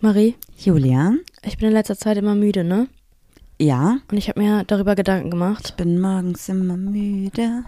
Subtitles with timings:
[0.00, 1.14] Marie, Julia?
[1.42, 2.88] ich bin in letzter Zeit immer müde, ne?
[3.60, 5.64] Ja, Und ich habe mir darüber Gedanken gemacht.
[5.70, 7.64] ich bin morgens immer müde.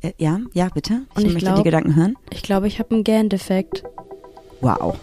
[0.00, 1.02] Äh, ja, ja, bitte.
[1.10, 2.16] Ich, Und ich möchte glaub- die Gedanken hören.
[2.30, 3.82] Ich glaube, ich habe einen Gendefekt.
[4.60, 4.96] Wow.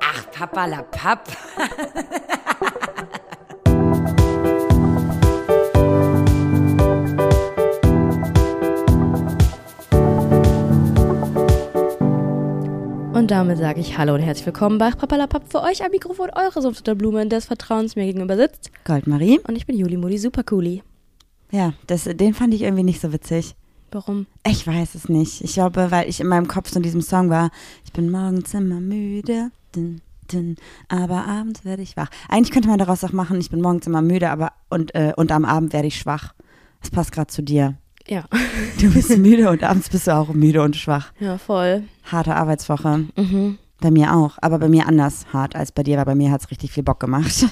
[0.00, 1.28] Ach, Papa la Papp.
[13.26, 16.62] Und damit sage ich Hallo und herzlich willkommen bei Papalapap für euch am Mikrofon, eure
[16.62, 18.70] Sumpf der Blume des Vertrauens mir gegenüber sitzt.
[18.84, 19.40] Goldmarie?
[19.48, 20.84] Und ich bin Juli Mudi Supercooli.
[21.50, 23.56] Ja, das, den fand ich irgendwie nicht so witzig.
[23.90, 24.28] Warum?
[24.46, 25.40] Ich weiß es nicht.
[25.40, 27.50] Ich glaube, weil ich in meinem Kopf so in diesem Song war,
[27.84, 30.02] ich bin morgens immer müde, dün,
[30.32, 30.54] dün,
[30.86, 32.10] aber abends werde ich wach.
[32.28, 35.32] Eigentlich könnte man daraus auch machen, ich bin morgens immer müde, aber und, äh, und
[35.32, 36.32] am Abend werde ich schwach.
[36.80, 37.76] Das passt gerade zu dir.
[38.08, 38.24] Ja,
[38.80, 41.12] Du bist müde und abends bist du auch müde und schwach.
[41.18, 41.84] ja, voll.
[42.04, 43.06] Harte Arbeitswoche.
[43.16, 43.58] Mhm.
[43.80, 46.40] Bei mir auch, aber bei mir anders hart als bei dir, weil bei mir hat
[46.42, 47.46] es richtig viel Bock gemacht.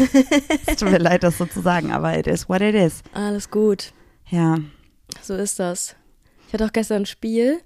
[0.66, 3.02] es tut mir leid, das so zu sagen, aber it is what it is.
[3.12, 3.92] Alles gut.
[4.28, 4.56] Ja,
[5.22, 5.94] So ist das.
[6.48, 7.60] Ich hatte auch gestern ein Spiel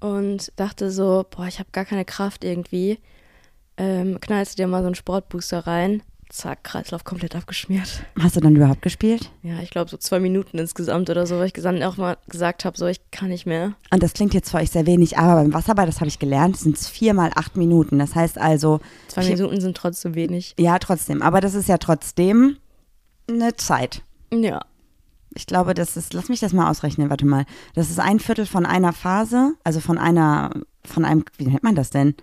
[0.00, 2.98] und dachte so, boah, ich habe gar keine Kraft irgendwie.
[3.76, 6.02] Ähm, knallst du dir mal so einen Sportbooster rein.
[6.30, 8.04] Zack, Kreislauf komplett abgeschmiert.
[8.18, 9.30] hast du dann überhaupt gespielt?
[9.42, 12.64] Ja, ich glaube so zwei Minuten insgesamt oder so, weil ich dann auch mal gesagt
[12.64, 13.74] habe, so ich kann nicht mehr.
[13.90, 16.56] Und das klingt jetzt für euch sehr wenig, aber beim Wasserball, das habe ich gelernt,
[16.56, 17.98] sind es vier mal acht Minuten.
[17.98, 20.54] Das heißt also, Zwei Minuten sind trotzdem wenig.
[20.58, 21.20] ja, trotzdem.
[21.20, 22.56] Aber das ist ja trotzdem
[23.28, 24.02] eine Zeit.
[24.32, 24.60] Ja.
[25.34, 27.44] Ich glaube, das ist, lass mich das mal ausrechnen, warte mal.
[27.74, 30.50] Das ist ein Viertel von einer Phase, also von einer,
[30.84, 32.14] von einem, wie nennt man das denn?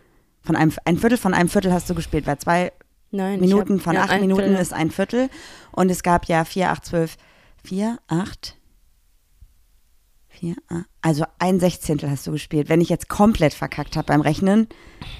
[0.42, 2.72] Von einem, ein Viertel von einem Viertel hast du gespielt, weil zwei
[3.12, 3.40] Nein.
[3.40, 4.62] Minuten hab- von ja, acht Minuten Viertel.
[4.62, 5.30] ist ein Viertel.
[5.72, 7.18] Und es gab ja vier, acht, zwölf,
[7.64, 8.58] vier, acht,
[10.28, 12.70] vier, acht, also ein Sechzehntel hast du gespielt.
[12.70, 14.68] Wenn ich jetzt komplett verkackt habe beim Rechnen,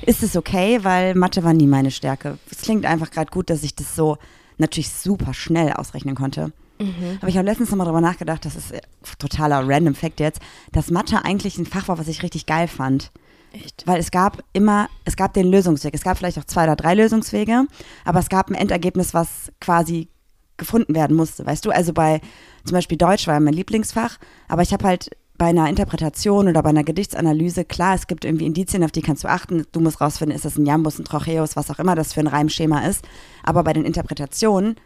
[0.06, 2.38] ist es okay, weil Mathe war nie meine Stärke.
[2.52, 4.18] Es klingt einfach gerade gut, dass ich das so
[4.58, 6.52] natürlich super schnell ausrechnen konnte.
[6.80, 7.18] Mhm.
[7.20, 8.82] Aber ich habe letztens nochmal drüber nachgedacht, das ist äh,
[9.18, 10.40] totaler random Fact jetzt,
[10.72, 13.12] dass Mathe eigentlich ein Fach war, was ich richtig geil fand.
[13.52, 13.86] Echt?
[13.86, 15.94] Weil es gab immer, es gab den Lösungsweg.
[15.94, 17.66] Es gab vielleicht auch zwei oder drei Lösungswege,
[18.06, 20.10] aber es gab ein Endergebnis, was quasi
[20.58, 21.46] gefunden werden musste.
[21.46, 22.20] Weißt du, also bei
[22.66, 26.64] zum Beispiel Deutsch war ja mein Lieblingsfach, aber ich habe halt bei einer Interpretation oder
[26.64, 29.66] bei einer Gedichtsanalyse, klar, es gibt irgendwie Indizien, auf die kannst du achten.
[29.72, 32.28] Du musst rausfinden, ist das ein Jambus, ein Trocheus, was auch immer das für ein
[32.28, 33.06] Reimschema ist.
[33.44, 34.78] Aber bei den Interpretationen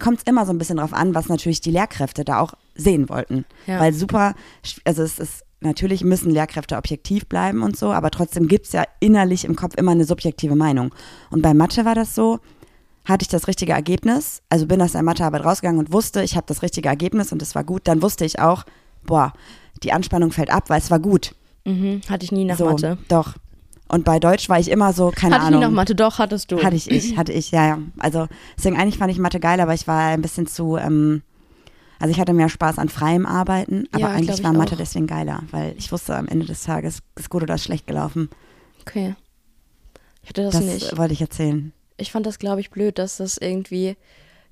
[0.00, 3.08] kommt es immer so ein bisschen drauf an, was natürlich die Lehrkräfte da auch sehen
[3.08, 3.44] wollten.
[3.66, 3.78] Ja.
[3.78, 4.34] Weil super,
[4.84, 8.84] also es ist, natürlich müssen Lehrkräfte objektiv bleiben und so, aber trotzdem gibt es ja
[9.00, 10.94] innerlich im Kopf immer eine subjektive Meinung.
[11.30, 12.40] Und bei Mathe war das so,
[13.04, 16.46] hatte ich das richtige Ergebnis, also bin aus der Mathearbeit rausgegangen und wusste, ich habe
[16.46, 18.64] das richtige Ergebnis und es war gut, dann wusste ich auch,
[19.04, 19.32] boah,
[19.82, 21.34] die Anspannung fällt ab, weil es war gut.
[21.64, 22.00] Mhm.
[22.08, 22.98] Hatte ich nie nach so, Mathe.
[23.08, 23.34] Doch.
[23.88, 25.60] Und bei Deutsch war ich immer so, keine Hatte ich Ahnung.
[25.60, 25.94] nie nach Mathe?
[25.94, 26.62] Doch, hattest du.
[26.62, 27.78] Hatte ich, ich, hatte ich, ja, ja.
[27.98, 31.22] Also deswegen eigentlich fand ich Mathe geil, aber ich war ein bisschen zu, ähm,
[32.00, 34.78] also ich hatte mehr Spaß an freiem Arbeiten, aber Ja, eigentlich ich war Mathe auch.
[34.78, 38.28] deswegen geiler, weil ich wusste am Ende des Tages, ist gut oder ist schlecht gelaufen.
[38.80, 39.14] Okay.
[40.22, 40.98] Ich hatte das, Das, nicht.
[40.98, 41.72] wollte ich erzählen.
[41.96, 43.96] Ich fand das, glaube ich, blöd, dass das irgendwie.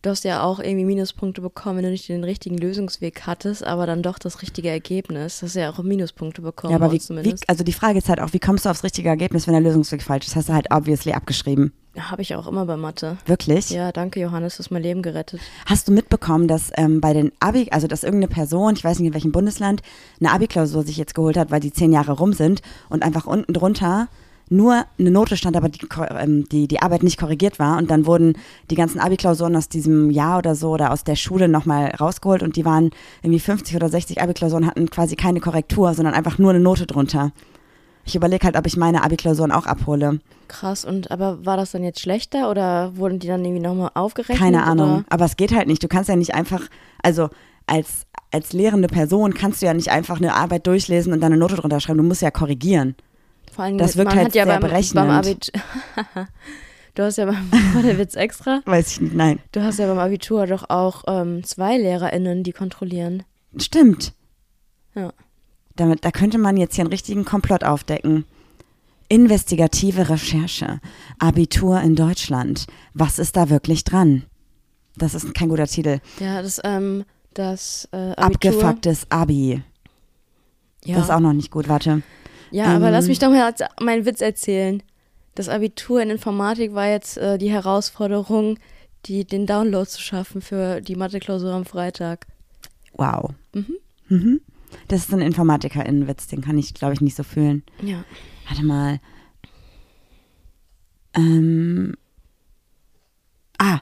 [0.03, 3.84] Du hast ja auch irgendwie Minuspunkte bekommen, wenn du nicht den richtigen Lösungsweg hattest, aber
[3.84, 5.41] dann doch das richtige Ergebnis.
[5.41, 6.70] Das ist ja auch Minuspunkte bekommen.
[6.70, 9.09] Ja, aber wie, wie, also die Frage ist halt auch, wie kommst du aufs richtige
[9.09, 10.36] Ergebnis, wenn der Lösungsweg falsch ist?
[10.36, 11.72] Hast du halt obviously abgeschrieben.
[11.98, 13.19] Habe ich auch immer bei Mathe.
[13.26, 13.70] Wirklich?
[13.70, 15.41] Ja, danke Johannes, du hast mein Leben gerettet.
[15.66, 19.09] Hast du mitbekommen, dass ähm, bei den Abi, also dass irgendeine Person, ich weiß nicht
[19.09, 19.82] in welchem Bundesland,
[20.20, 23.53] eine Abi-Klausur sich jetzt geholt hat, weil die zehn Jahre rum sind und einfach unten
[23.53, 24.09] drunter
[24.50, 25.86] nur eine Note stand, aber die,
[26.19, 28.34] ähm, die, die Arbeit nicht korrigiert war und dann wurden
[28.70, 32.56] die ganzen Abi-Klausuren aus diesem Jahr oder so oder aus der Schule nochmal rausgeholt und
[32.56, 32.91] die waren
[33.22, 37.32] irgendwie 50 oder 60 Abi-Klausuren hatten quasi keine Korrektur, sondern einfach nur eine Note drunter.
[38.09, 40.21] Ich überlege halt, ob ich meine Abi-Klausuren auch abhole.
[40.49, 44.39] Krass, und aber war das dann jetzt schlechter oder wurden die dann irgendwie nochmal aufgerechnet?
[44.39, 45.01] Keine Ahnung.
[45.01, 45.05] Oder?
[45.11, 45.83] Aber es geht halt nicht.
[45.83, 46.63] Du kannst ja nicht einfach,
[47.03, 47.28] also
[47.66, 51.39] als, als lehrende Person kannst du ja nicht einfach eine Arbeit durchlesen und dann eine
[51.39, 51.99] Note drunter schreiben.
[51.99, 52.97] Du musst ja korrigieren.
[53.53, 54.95] Vor allem, Das wirkt man halt hat ja sehr beim, berechnend.
[54.95, 55.61] beim Abitur.
[56.95, 58.63] du hast ja beim, war der Witz extra?
[58.65, 59.15] Weiß ich nicht.
[59.15, 59.39] Nein.
[59.53, 63.25] Du hast ja beim Abitur doch auch ähm, zwei LehrerInnen, die kontrollieren.
[63.59, 64.15] Stimmt.
[64.95, 65.13] Ja.
[65.78, 68.25] Damit, da könnte man jetzt hier einen richtigen Komplott aufdecken.
[69.09, 70.80] Investigative Recherche.
[71.21, 72.66] Abitur in Deutschland.
[72.95, 74.25] Was ist da wirklich dran?
[74.97, 76.01] Das ist kein guter Titel.
[76.19, 78.25] Ja, das, ähm, das äh, Abitur.
[78.25, 79.63] Abgefucktes Abi.
[80.84, 81.69] Ja, Das ist auch noch nicht gut.
[81.69, 82.03] Warte.
[82.51, 84.83] ja aber ähm, lass mich doch mal meinen Witz erzählen.
[85.36, 88.59] Das Abitur in Informatik war jetzt äh, die Herausforderung,
[89.07, 92.27] die, den Download zu schaffen für die Mathe-Klausur am Freitag.
[92.95, 93.30] Wow.
[93.53, 93.77] Mhm.
[94.09, 94.41] Mhm.
[94.88, 97.62] Das ist ein InformatikerInnenwitz, den kann ich, glaube ich, nicht so fühlen.
[97.82, 98.04] Ja.
[98.48, 99.00] Warte mal.
[101.15, 101.94] Ähm.
[103.59, 103.80] Ah,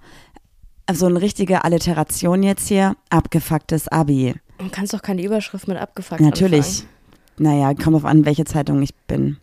[0.86, 2.96] also eine richtige Alliteration jetzt hier.
[3.10, 4.34] Abgefucktes Abi.
[4.58, 6.66] Du kannst doch keine Überschrift mit abgefuckt Natürlich.
[6.66, 6.88] anfangen.
[7.38, 9.36] Naja, kommt auf an, welche Zeitung ich bin.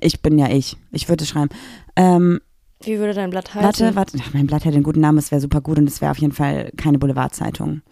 [0.00, 0.76] Ich bin ja ich.
[0.90, 1.48] Ich würde schreiben.
[1.96, 2.40] Ähm,
[2.84, 3.64] Wie würde dein Blatt heißen?
[3.64, 4.18] warte, warte.
[4.20, 6.18] Ach, mein Blatt hat einen guten Namen, es wäre super gut und es wäre auf
[6.18, 7.82] jeden Fall keine Boulevardzeitung.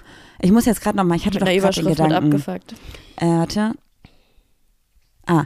[0.40, 2.14] Ich muss jetzt gerade nochmal, ich hatte Mit doch gerade den Gedanken.
[2.34, 2.74] abgefuckt.
[3.16, 3.72] Äh, warte.
[5.26, 5.44] Ah.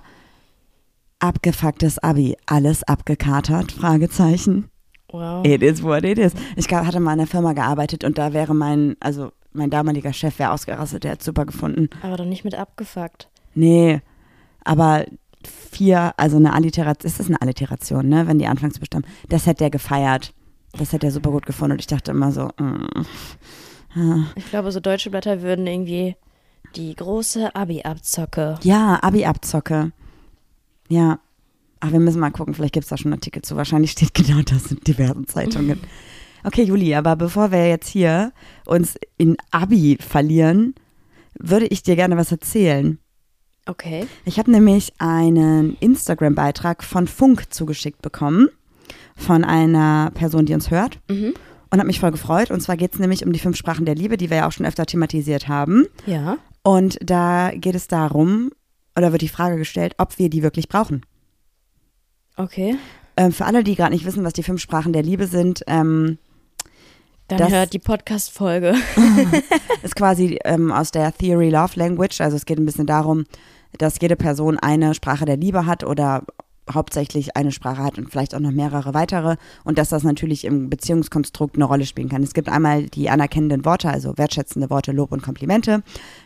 [1.19, 2.37] Abgefucktes Abi.
[2.47, 3.73] Alles abgekatert?
[3.73, 4.71] Fragezeichen.
[5.11, 5.45] Wow.
[5.47, 6.33] It is what it is.
[6.57, 10.39] Ich hatte mal in einer Firma gearbeitet und da wäre mein, also mein damaliger Chef
[10.39, 11.89] wäre ausgerastet, der hat super gefunden.
[12.03, 13.29] Aber doch nicht mit abgefuckt.
[13.55, 14.01] Nee,
[14.65, 15.05] aber
[15.47, 19.71] vier, also eine Alliteration, ist das eine Alliteration, ne, wenn die Anfangsbuchstaben, das hätte er
[19.71, 20.33] gefeiert.
[20.77, 22.87] Das hätte er super gut gefunden und ich dachte immer so, mm,
[23.97, 24.25] ah.
[24.35, 26.17] Ich glaube, so deutsche Blätter würden irgendwie
[26.75, 28.59] die große Abi-Abzocke.
[28.63, 29.93] ja, Abi-Abzocke.
[30.89, 31.21] Ja.
[31.81, 33.57] Ach, wir müssen mal gucken, vielleicht gibt es da schon einen Artikel zu.
[33.57, 35.81] Wahrscheinlich steht genau das in diversen Zeitungen.
[36.47, 38.31] Okay, Juli, aber bevor wir jetzt hier
[38.67, 40.75] uns in Abi verlieren,
[41.39, 42.99] würde ich dir gerne was erzählen.
[43.67, 44.07] Okay.
[44.25, 48.49] Ich habe nämlich einen Instagram-Beitrag von Funk zugeschickt bekommen,
[49.17, 50.99] von einer Person, die uns hört.
[51.09, 51.35] Mhm.
[51.71, 52.51] Und habe mich voll gefreut.
[52.51, 54.53] Und zwar geht es nämlich um die fünf Sprachen der Liebe, die wir ja auch
[54.53, 55.87] schon öfter thematisiert haben.
[56.07, 56.37] Ja.
[56.63, 58.51] Und da geht es darum,
[58.97, 61.03] oder wird die Frage gestellt, ob wir die wirklich brauchen.
[62.37, 62.77] Okay.
[63.17, 66.19] Ähm, für alle, die gerade nicht wissen, was die fünf Sprachen der Liebe sind, ähm,
[67.29, 68.75] Dann Das- hört die Podcast-Folge.
[69.83, 72.21] ist quasi ähm, aus der Theory Love Language.
[72.21, 73.25] Also es geht ein bisschen darum,
[73.79, 76.23] dass jede Person eine Sprache der Liebe hat oder
[76.73, 80.71] hauptsächlich eine Sprache hat und vielleicht auch noch mehrere weitere und dass das natürlich im
[80.71, 82.23] Beziehungskonstrukt eine Rolle spielen kann.
[82.23, 85.83] Es gibt einmal die anerkennenden Worte, also wertschätzende Worte, Lob und Komplimente,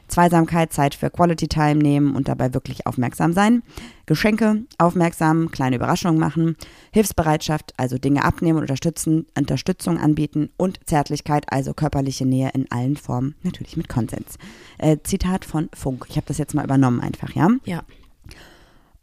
[0.06, 3.62] Zweisamkeit, Zeit für Quality Time nehmen und dabei wirklich aufmerksam sein,
[4.06, 6.56] Geschenke, aufmerksam, kleine Überraschungen machen,
[6.92, 13.34] Hilfsbereitschaft, also Dinge abnehmen unterstützen, Unterstützung anbieten und Zärtlichkeit, also körperliche Nähe in allen Formen,
[13.42, 14.38] natürlich mit Konsens.
[14.78, 16.06] Äh, Zitat von Funk.
[16.08, 17.48] Ich habe das jetzt mal übernommen einfach, ja?
[17.64, 17.82] Ja.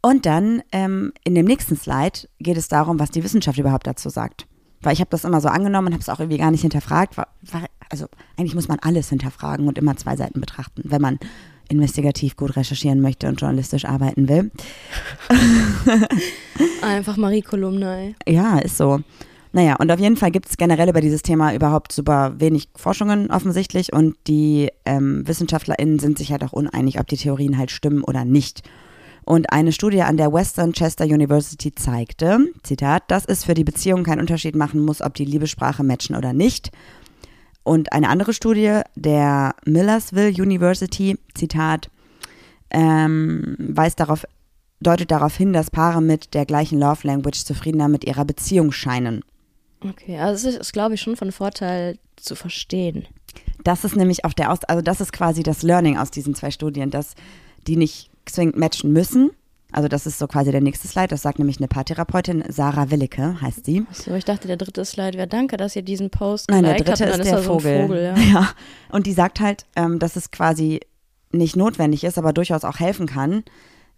[0.06, 4.08] Und dann ähm, in dem nächsten Slide geht es darum, was die Wissenschaft überhaupt dazu
[4.08, 4.46] sagt.
[4.80, 7.16] Weil ich habe das immer so angenommen und habe es auch irgendwie gar nicht hinterfragt.
[7.16, 8.06] War, war, also
[8.36, 11.18] eigentlich muss man alles hinterfragen und immer zwei Seiten betrachten, wenn man
[11.68, 14.52] investigativ gut recherchieren möchte und journalistisch arbeiten will.
[16.82, 18.14] Einfach Marie Kolumna, ey.
[18.28, 19.00] Ja, ist so.
[19.50, 23.32] Naja, und auf jeden Fall gibt es generell über dieses Thema überhaupt super wenig Forschungen
[23.32, 28.04] offensichtlich und die ähm, WissenschaftlerInnen sind sich halt auch uneinig, ob die Theorien halt stimmen
[28.04, 28.62] oder nicht.
[29.26, 34.04] Und eine Studie an der Western Chester University zeigte, Zitat, dass es für die Beziehung
[34.04, 36.70] keinen Unterschied machen muss, ob die Liebessprache matchen oder nicht.
[37.64, 41.90] Und eine andere Studie der Millersville University, Zitat,
[42.70, 44.24] ähm, weist darauf,
[44.80, 49.24] deutet darauf hin, dass Paare mit der gleichen Love Language zufriedener mit ihrer Beziehung scheinen.
[49.80, 53.08] Okay, also es ist, ist glaube ich, schon von Vorteil zu verstehen.
[53.64, 56.52] Das ist nämlich auch der Aus, also das ist quasi das Learning aus diesen zwei
[56.52, 57.16] Studien, dass
[57.66, 59.30] die nicht zwingend matchen müssen.
[59.72, 61.08] Also das ist so quasi der nächste Slide.
[61.08, 63.84] Das sagt nämlich eine Paartherapeutin, Sarah Willicke heißt sie.
[63.92, 67.06] So, ich dachte, der dritte Slide wäre danke, dass ihr diesen Post Nein, der dritte
[67.06, 67.18] habt.
[67.20, 67.72] ist der so Vogel.
[67.72, 68.16] ein Vogel ja.
[68.40, 68.48] ja.
[68.90, 70.80] Und die sagt halt, ähm, dass es quasi
[71.32, 73.42] nicht notwendig ist, aber durchaus auch helfen kann,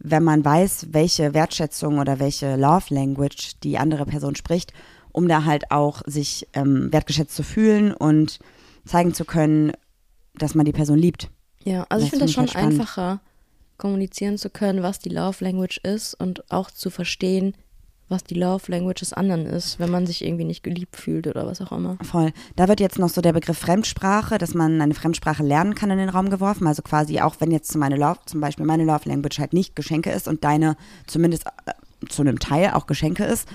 [0.00, 4.73] wenn man weiß, welche Wertschätzung oder welche Love Language die andere Person spricht,
[5.12, 8.38] um da halt auch sich ähm, wertgeschätzt zu fühlen und
[8.85, 9.73] zeigen zu können,
[10.35, 11.28] dass man die Person liebt.
[11.64, 12.80] Ja, also ich Das finde das schon ich spannend.
[12.80, 13.20] einfacher,
[13.78, 17.54] kommunizieren zu können, was die Love Language ist und auch zu verstehen,
[18.08, 21.47] was die Love Language des anderen ist, wenn man sich irgendwie nicht geliebt fühlt oder
[21.47, 21.99] was auch immer.
[22.02, 22.32] Voll.
[22.56, 25.99] Da wird jetzt noch so der Begriff Fremdsprache, dass man eine Fremdsprache lernen kann, in
[25.99, 26.66] den Raum geworfen.
[26.66, 30.11] Also quasi auch wenn jetzt meine Love, zum Beispiel meine Love Language halt nicht Geschenke
[30.11, 31.73] ist und deine zumindest äh,
[32.08, 33.49] zu einem Teil auch Geschenke ist,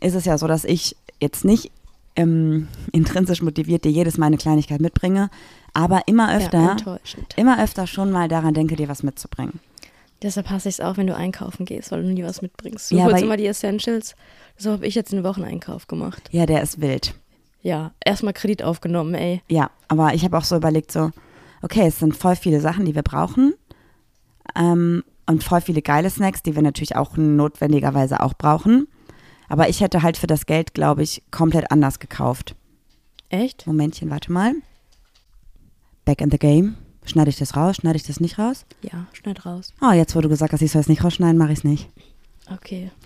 [0.00, 1.70] ist es ja so, dass ich jetzt nicht
[2.16, 5.30] ähm, intrinsisch motiviert dir jedes Mal eine Kleinigkeit mitbringe,
[5.74, 7.34] aber immer Ja, öfter, enttäuschend.
[7.36, 9.60] immer öfter schon mal daran denke, dir was mitzubringen.
[10.22, 12.90] Deshalb hasse ich es auch, wenn du einkaufen gehst, weil du nie was mitbringst.
[12.92, 14.14] Du Ja, holst immer die Essentials.
[14.56, 16.28] So habe ich jetzt einen Wocheneinkauf gemacht.
[16.30, 17.14] Ja, der ist wild.
[17.62, 19.42] Ja, erstmal Kredit aufgenommen, ey.
[19.48, 21.10] Ja, aber ich habe auch so überlegt, so,
[21.62, 23.54] okay, es sind voll viele Sachen, die wir brauchen.
[24.56, 28.86] Ähm, und voll viele geile Snacks, die wir natürlich auch notwendigerweise auch brauchen.
[29.48, 32.54] Aber ich hätte halt für das Geld, glaube ich, komplett anders gekauft.
[33.28, 33.66] Echt?
[33.66, 34.54] Momentchen, warte mal.
[36.04, 36.76] Back in the game.
[37.04, 37.76] Schneide ich das raus?
[37.76, 38.64] Schneide ich das nicht raus?
[38.82, 39.72] Ja, schneid raus.
[39.80, 41.88] Oh, jetzt, wo du gesagt hast, ich soll es nicht rausschneiden, mache ich es nicht.
[42.52, 42.90] Okay.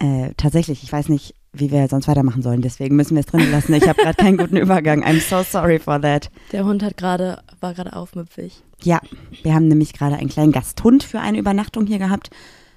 [0.00, 2.62] Äh, tatsächlich, ich weiß nicht, wie wir sonst weitermachen sollen.
[2.62, 3.74] Deswegen müssen wir es drin lassen.
[3.74, 5.02] Ich habe gerade keinen guten Übergang.
[5.02, 6.30] I'm so sorry for that.
[6.52, 8.62] Der Hund hat gerade, war gerade aufmüpfig.
[8.82, 9.00] Ja,
[9.42, 12.30] wir haben nämlich gerade einen kleinen Gasthund für eine Übernachtung hier gehabt,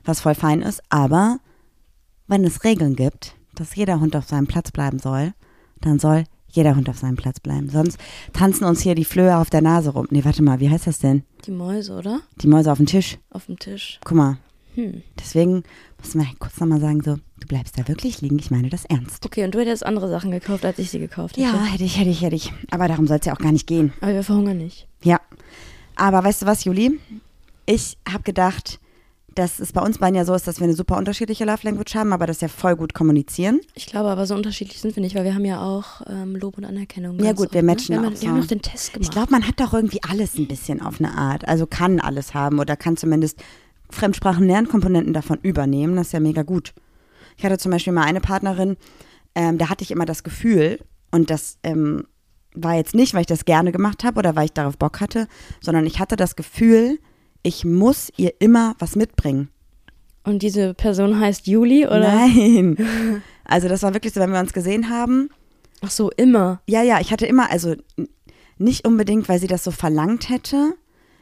[0.04, 0.82] was voll fein ist.
[0.90, 1.38] Aber
[2.28, 5.34] wenn es Regeln gibt, dass jeder Hund auf seinem Platz bleiben soll,
[5.80, 6.24] dann soll
[6.56, 7.70] jeder Hund auf seinem Platz bleiben.
[7.70, 7.98] Sonst
[8.34, 10.08] tanzen uns hier die Flöhe auf der Nase rum.
[10.10, 11.24] Nee, warte mal, wie heißt das denn?
[11.46, 12.22] Die Mäuse, oder?
[12.42, 13.18] Die Mäuse auf dem Tisch.
[13.30, 14.00] Auf dem Tisch.
[14.04, 14.38] Guck mal.
[14.76, 15.02] Hm.
[15.20, 15.64] Deswegen
[16.02, 19.26] muss man kurz nochmal sagen, so, du bleibst da wirklich liegen, ich meine das ernst.
[19.26, 21.48] Okay, und du hättest andere Sachen gekauft, als ich sie gekauft hätte.
[21.48, 22.54] Ja, hätte ich, hätte ich, hätte ich.
[22.72, 23.94] Aber darum soll es ja auch gar nicht gehen.
[24.02, 24.88] Aber wir verhungern nicht.
[25.04, 25.20] Ja.
[25.96, 27.00] Aber weißt du was, Juli?
[27.66, 28.80] Ich habe gedacht,
[29.36, 31.96] dass es bei uns beiden ja so ist, dass wir eine super unterschiedliche Love Language
[31.96, 33.62] haben, aber das ja voll gut kommunizieren.
[33.76, 36.58] Ich glaube aber, so unterschiedlich sind wir nicht, weil wir haben ja auch ähm, Lob
[36.58, 37.18] und Anerkennung.
[37.20, 38.02] Ja gut, oft, wir matchen ne?
[38.02, 38.22] wir auch so.
[38.22, 39.08] Wir haben noch den Test gemacht.
[39.08, 41.48] Ich glaube, man hat doch irgendwie alles ein bisschen auf eine Art.
[41.48, 43.42] Also kann alles haben oder kann zumindest
[43.90, 45.96] Fremdsprachen-Lernkomponenten davon übernehmen.
[45.96, 46.74] Das ist ja mega gut.
[47.38, 48.78] Ich hatte zum Beispiel mal eine Partnerin,
[49.34, 50.80] ähm, da hatte ich immer das Gefühl,
[51.12, 52.06] und das ähm,
[52.54, 55.28] war jetzt nicht, weil ich das gerne gemacht habe oder weil ich darauf Bock hatte,
[55.62, 57.00] sondern ich hatte das Gefühl,
[57.44, 59.50] ich muss ihr immer was mitbringen.
[60.24, 62.00] und diese Person heißt Juli, oder?
[62.28, 62.78] Nein.
[63.44, 65.30] Also das war wirklich so, wenn wir uns gesehen haben,
[65.82, 66.62] Ach so, immer.
[66.68, 67.76] Ja, ja, ich hatte immer, also
[68.58, 70.74] nicht unbedingt, weil sie das so verlangt hätte,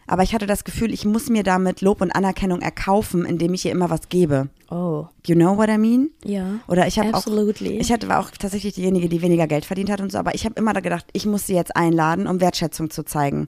[0.06, 3.66] aber ich hatte das Gefühl, ich muss mir damit Lob und Anerkennung erkaufen, indem ich
[3.66, 4.50] ihr immer was gebe.
[4.70, 6.10] Oh, You know what I mean?
[6.24, 6.60] ja.
[6.68, 7.78] Oder ich habe auch, Absolutely.
[7.80, 10.46] ich hatte, war auch tatsächlich diejenige, die weniger Geld verdient hat und so, aber ich
[10.46, 13.48] habe immer da gedacht, ich muss sie jetzt einladen, um Wertschätzung zu zeigen.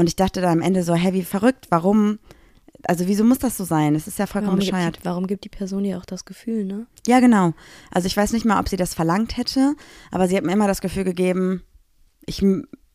[0.00, 2.20] Und ich dachte da am Ende so, hey, wie verrückt, warum?
[2.84, 3.94] Also wieso muss das so sein?
[3.94, 4.94] Es ist ja vollkommen warum, bescheuert.
[4.94, 6.86] gibt, warum gibt die Person dir auch das Gefühl, ne?
[7.06, 7.52] Ja, genau.
[7.90, 9.74] Also ich weiß nicht mal, ob sie das verlangt hätte,
[10.10, 11.64] aber sie hat mir immer das Gefühl gegeben,
[12.24, 12.42] ich,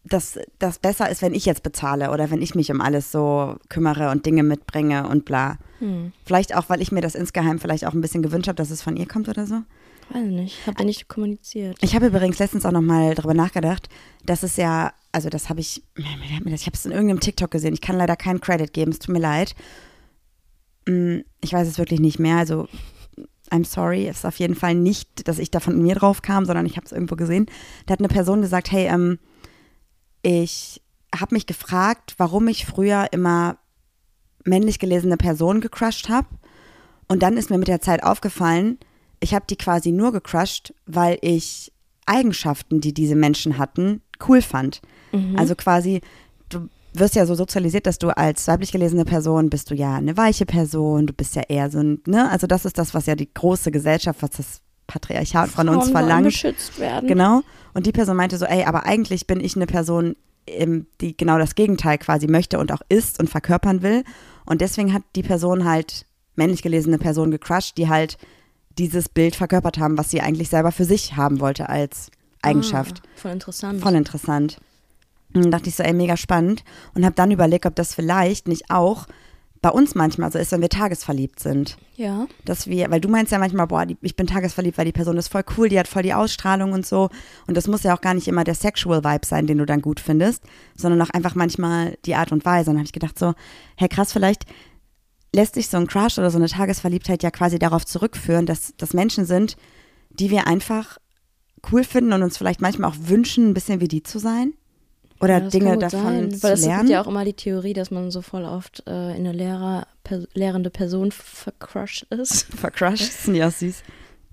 [0.03, 3.55] dass das besser ist, wenn ich jetzt bezahle oder wenn ich mich um alles so
[3.69, 5.59] kümmere und Dinge mitbringe und bla.
[5.77, 6.11] Hm.
[6.25, 8.81] Vielleicht auch, weil ich mir das insgeheim vielleicht auch ein bisschen gewünscht habe, dass es
[8.81, 9.61] von ihr kommt oder so.
[10.09, 10.57] Weiß nicht.
[10.65, 11.77] Habt ihr nicht kommuniziert?
[11.81, 13.89] Ich habe übrigens letztens auch noch mal darüber nachgedacht,
[14.25, 16.03] dass es ja, also das habe ich, ich
[16.65, 17.73] habe es in irgendeinem TikTok gesehen.
[17.73, 19.55] Ich kann leider keinen Credit geben, es tut mir leid.
[20.85, 22.35] Mm, Ich weiß es wirklich nicht mehr.
[22.35, 22.67] Also
[23.49, 26.45] I'm sorry, es ist auf jeden Fall nicht, dass ich da von mir drauf kam,
[26.45, 27.45] sondern ich habe es irgendwo gesehen.
[27.85, 29.17] Da hat eine Person gesagt, hey, ähm,
[30.21, 30.81] ich
[31.17, 33.57] habe mich gefragt, warum ich früher immer
[34.43, 36.27] männlich gelesene Personen gecrushed habe.
[37.07, 38.79] Und dann ist mir mit der Zeit aufgefallen,
[39.21, 41.71] ich habe die quasi nur gecrushed, weil ich
[42.05, 44.81] Eigenschaften, die diese Menschen hatten, cool fand.
[45.37, 46.01] Also quasi,
[46.49, 50.17] du wirst ja so sozialisiert, dass du als weiblich gelesene Person bist du ja eine
[50.17, 52.29] weiche Person, du bist ja eher so ein, ne?
[52.29, 56.25] Also das ist das, was ja die große Gesellschaft, was das Patriarchat von uns verlangt.
[56.25, 57.07] beschützt werden.
[57.07, 57.41] Genau.
[57.73, 60.15] Und die Person meinte so, ey, aber eigentlich bin ich eine Person,
[60.47, 64.03] ähm, die genau das Gegenteil quasi möchte und auch ist und verkörpern will.
[64.45, 66.05] Und deswegen hat die Person halt
[66.35, 68.17] männlich gelesene Person gecrushed, die halt
[68.77, 72.11] dieses Bild verkörpert haben, was sie eigentlich selber für sich haben wollte als
[72.45, 73.01] Eigenschaft.
[73.03, 73.81] Ah, voll interessant.
[73.81, 74.57] Voll interessant.
[75.33, 76.63] Und dann dachte ich so, ey, mega spannend.
[76.93, 79.07] Und habe dann überlegt, ob das vielleicht nicht auch
[79.61, 82.27] bei uns manchmal so ist, wenn wir tagesverliebt sind ja.
[82.43, 85.17] dass wir, weil du meinst ja manchmal, boah, die, ich bin tagesverliebt, weil die Person
[85.17, 87.09] ist voll cool, die hat voll die Ausstrahlung und so.
[87.47, 89.81] Und das muss ja auch gar nicht immer der Sexual Vibe sein, den du dann
[89.81, 90.43] gut findest,
[90.75, 92.69] sondern auch einfach manchmal die Art und Weise.
[92.69, 93.33] Und dann habe ich gedacht so,
[93.77, 94.45] hey krass, vielleicht
[95.33, 98.93] lässt sich so ein Crush oder so eine Tagesverliebtheit ja quasi darauf zurückführen, dass das
[98.93, 99.57] Menschen sind,
[100.09, 100.97] die wir einfach
[101.71, 104.53] cool finden und uns vielleicht manchmal auch wünschen, ein bisschen wie die zu sein.
[105.21, 106.79] Oder Ja, das Dinge davon sein, zu Weil es lernen.
[106.81, 109.87] gibt ja auch immer die Theorie, dass man so voll oft äh, in eine Lehrer,
[110.03, 112.43] per, lehrende Person vercrushed ist.
[112.55, 113.83] Vercrushed, ist ja süß.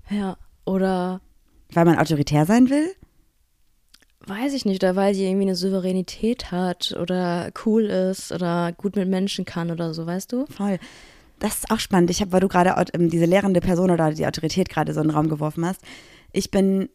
[0.09, 0.37] Ja.
[0.65, 1.21] Oder
[1.71, 2.89] Weil man autoritär sein will?
[4.25, 8.95] weiß ich nicht, oder weil sie irgendwie eine Souveränität hat oder cool ist oder gut
[8.95, 10.45] mit Menschen kann oder so, weißt du?
[10.45, 10.79] Voll.
[11.39, 12.09] Das ist auch spannend.
[12.09, 15.07] Ich habe, weil du gerade ähm, diese lehrende Person oder die Autorität gerade so in
[15.09, 15.81] den Raum geworfen hast.
[16.31, 16.87] Ich bin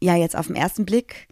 [0.00, 1.28] ja jetzt auf den ersten Blick,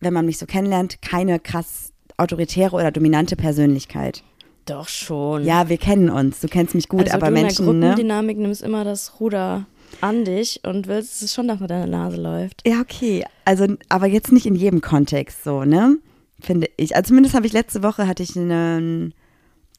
[0.00, 4.22] wenn man mich so kennenlernt, keine krass autoritäre oder dominante Persönlichkeit.
[4.66, 5.44] Doch schon.
[5.44, 6.40] Ja, wir kennen uns.
[6.40, 7.80] Du kennst mich gut, also aber du Menschen, in der ne?
[7.80, 9.66] Gruppendynamik nimmst immer das Ruder
[10.00, 12.66] an dich und willst, dass es schon nach deiner Nase läuft.
[12.66, 13.24] Ja, okay.
[13.44, 15.98] Also, aber jetzt nicht in jedem Kontext so, ne?
[16.40, 16.96] Finde ich.
[16.96, 19.14] Also zumindest habe ich letzte Woche hatte ich einen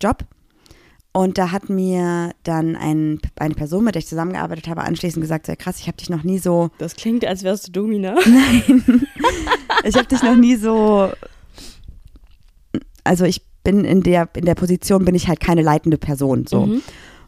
[0.02, 0.26] Job
[1.16, 5.48] und da hat mir dann ein, eine Person, mit der ich zusammengearbeitet habe, anschließend gesagt,
[5.48, 8.18] ja, krass, ich habe dich noch nie so, Das klingt, als wärst du Domina.
[9.86, 11.10] ich habe dich noch nie so,
[13.06, 16.66] also ich bin in der, in der Position, bin ich halt keine leitende Person, so.
[16.66, 16.82] Mhm.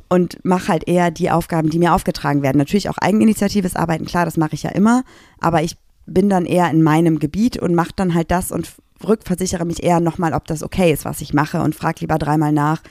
[0.10, 2.58] und mache halt eher die Aufgaben, die mir aufgetragen werden.
[2.58, 5.06] Natürlich auch eigeninitiatives Arbeiten, klar, das mache ich ja immer,
[5.39, 8.70] aber ich bin dann eher in meinem Gebiet und mache dann halt das und
[9.08, 12.51] rückversichere mich eher nochmal, ob das okay ist, was ich mache und frage lieber dreimal
[12.51, 12.82] nach,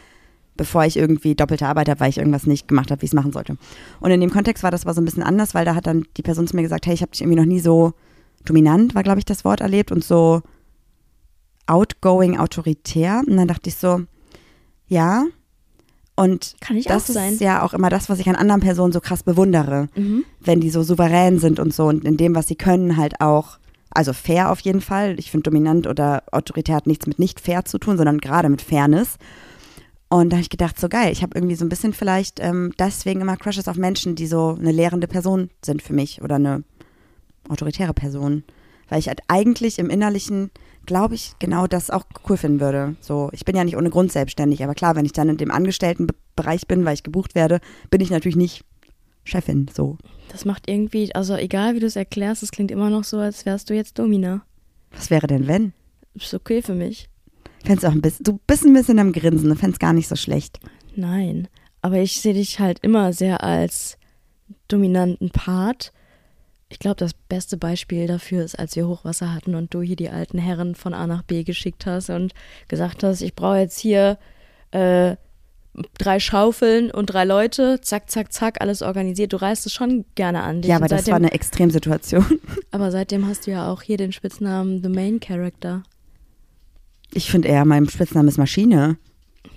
[0.56, 3.14] bevor ich irgendwie doppelte Arbeit habe, weil ich irgendwas nicht gemacht habe, wie ich es
[3.14, 3.56] machen sollte.
[4.00, 6.04] Und in dem Kontext war das aber so ein bisschen anders, weil da hat dann
[6.16, 7.92] die Person zu mir gesagt, hey, ich habe dich irgendwie noch nie so
[8.44, 10.42] dominant, war glaube ich das Wort erlebt und so
[11.66, 13.22] outgoing, autoritär.
[13.26, 14.02] Und dann dachte ich so,
[14.88, 15.24] ja.
[16.14, 17.34] Und Kann ich das auch sein.
[17.34, 20.24] ist ja auch immer das, was ich an anderen Personen so krass bewundere, Mhm.
[20.40, 23.58] wenn die so souverän sind und so und in dem, was sie können, halt auch,
[23.90, 25.16] also fair auf jeden Fall.
[25.18, 28.62] Ich finde, dominant oder autoritär hat nichts mit nicht fair zu tun, sondern gerade mit
[28.62, 29.16] Fairness.
[30.08, 32.72] Und da habe ich gedacht, so geil, ich habe irgendwie so ein bisschen vielleicht ähm,
[32.78, 36.62] deswegen immer Crushes auf Menschen, die so eine lehrende Person sind für mich oder eine
[37.48, 38.44] autoritäre Person.
[38.88, 40.52] Weil ich halt eigentlich im Innerlichen,
[40.86, 42.94] glaube ich, genau das auch cool finden würde.
[43.00, 45.50] So, ich bin ja nicht ohne Grund selbstständig, aber klar, wenn ich dann in dem
[45.50, 47.60] Angestelltenbereich bin, weil ich gebucht werde,
[47.90, 48.64] bin ich natürlich nicht
[49.24, 49.68] Chefin.
[49.74, 49.98] So.
[50.30, 53.44] Das macht irgendwie, also egal wie du es erklärst, es klingt immer noch so, als
[53.44, 54.44] wärst du jetzt Domina.
[54.92, 55.72] Was wäre denn, wenn?
[56.14, 57.08] Ist okay für mich.
[57.64, 60.08] Fändest du auch ein bisschen, du bist ein bisschen am Grinsen, du fändest gar nicht
[60.08, 60.60] so schlecht.
[60.94, 61.48] Nein.
[61.82, 63.98] Aber ich sehe dich halt immer sehr als
[64.68, 65.92] dominanten Part.
[66.68, 70.10] Ich glaube, das beste Beispiel dafür ist, als wir Hochwasser hatten und du hier die
[70.10, 72.34] alten Herren von A nach B geschickt hast und
[72.68, 74.18] gesagt hast, ich brauche jetzt hier
[74.72, 75.16] äh,
[75.98, 79.32] drei Schaufeln und drei Leute, zack, zack, zack, alles organisiert.
[79.32, 80.70] Du reißt es schon gerne an dich.
[80.70, 82.40] Ja, aber Und das seitdem, war eine Extremsituation.
[82.70, 85.82] aber seitdem hast du ja auch hier den Spitznamen The Main Character.
[87.16, 88.98] Ich finde eher, mein Spitzname ist Maschine.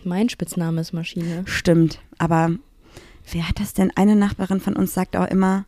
[0.05, 1.43] Mein Spitzname ist Maschine.
[1.43, 2.51] Stimmt, aber
[3.29, 3.91] wer hat das denn?
[3.97, 5.65] Eine Nachbarin von uns sagt auch immer,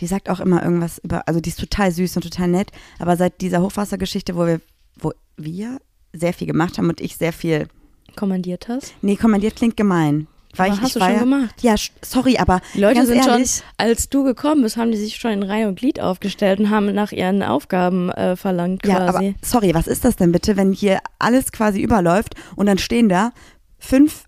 [0.00, 3.16] die sagt auch immer irgendwas über, also die ist total süß und total nett, aber
[3.16, 4.60] seit dieser Hochwassergeschichte, wo wir,
[4.96, 5.78] wo wir
[6.12, 7.68] sehr viel gemacht haben und ich sehr viel,
[8.16, 8.92] Kommandiert hast?
[9.00, 10.26] nee, kommandiert klingt gemein.
[10.56, 11.54] Weil Aber ich, hast ich du war schon ja, gemacht.
[11.62, 15.16] Ja, sorry, aber Die Leute sind ehrlich, schon, als du gekommen bist, haben die sich
[15.16, 19.12] schon in Reihe und Glied aufgestellt und haben nach ihren Aufgaben äh, verlangt Ja, aber
[19.12, 19.34] quasi.
[19.42, 23.32] sorry, was ist das denn bitte, wenn hier alles quasi überläuft und dann stehen da
[23.78, 24.24] fünf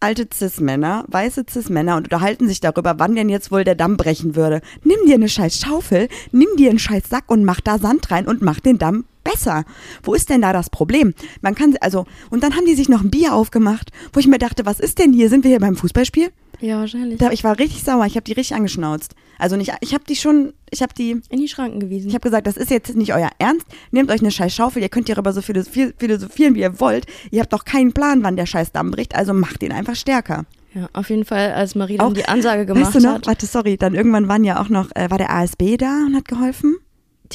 [0.00, 4.36] alte Cis-Männer, weiße Cis-Männer und unterhalten sich darüber, wann denn jetzt wohl der Damm brechen
[4.36, 4.60] würde.
[4.82, 8.26] Nimm dir eine scheiß Schaufel, nimm dir einen scheiß Sack und mach da Sand rein
[8.26, 9.64] und mach den Damm besser.
[10.02, 11.14] Wo ist denn da das Problem?
[11.40, 14.38] Man kann, also, und dann haben die sich noch ein Bier aufgemacht, wo ich mir
[14.38, 15.28] dachte, was ist denn hier?
[15.28, 16.30] Sind wir hier beim Fußballspiel?
[16.60, 17.18] ja, wahrscheinlich.
[17.18, 19.14] Da, ich war richtig sauer, ich habe die richtig angeschnauzt.
[19.38, 22.08] Also nicht, ich habe die schon, ich habe die in die Schranken gewiesen.
[22.08, 23.66] ich habe gesagt, das ist jetzt nicht euer Ernst.
[23.90, 27.06] Nehmt euch eine scheiß Schaufel, ihr könnt hierüber so philosophi- philosophieren, wie ihr wollt.
[27.32, 30.46] Ihr habt doch keinen Plan, wann der scheiß Damm bricht, also macht ihn einfach stärker.
[30.74, 33.26] ja, auf jeden Fall, als Marie dann Auch- die Ansage gemacht weißt du noch, hat.
[33.26, 36.28] warte, sorry, dann irgendwann waren ja auch noch, äh, war der ASB da und hat
[36.28, 36.76] geholfen?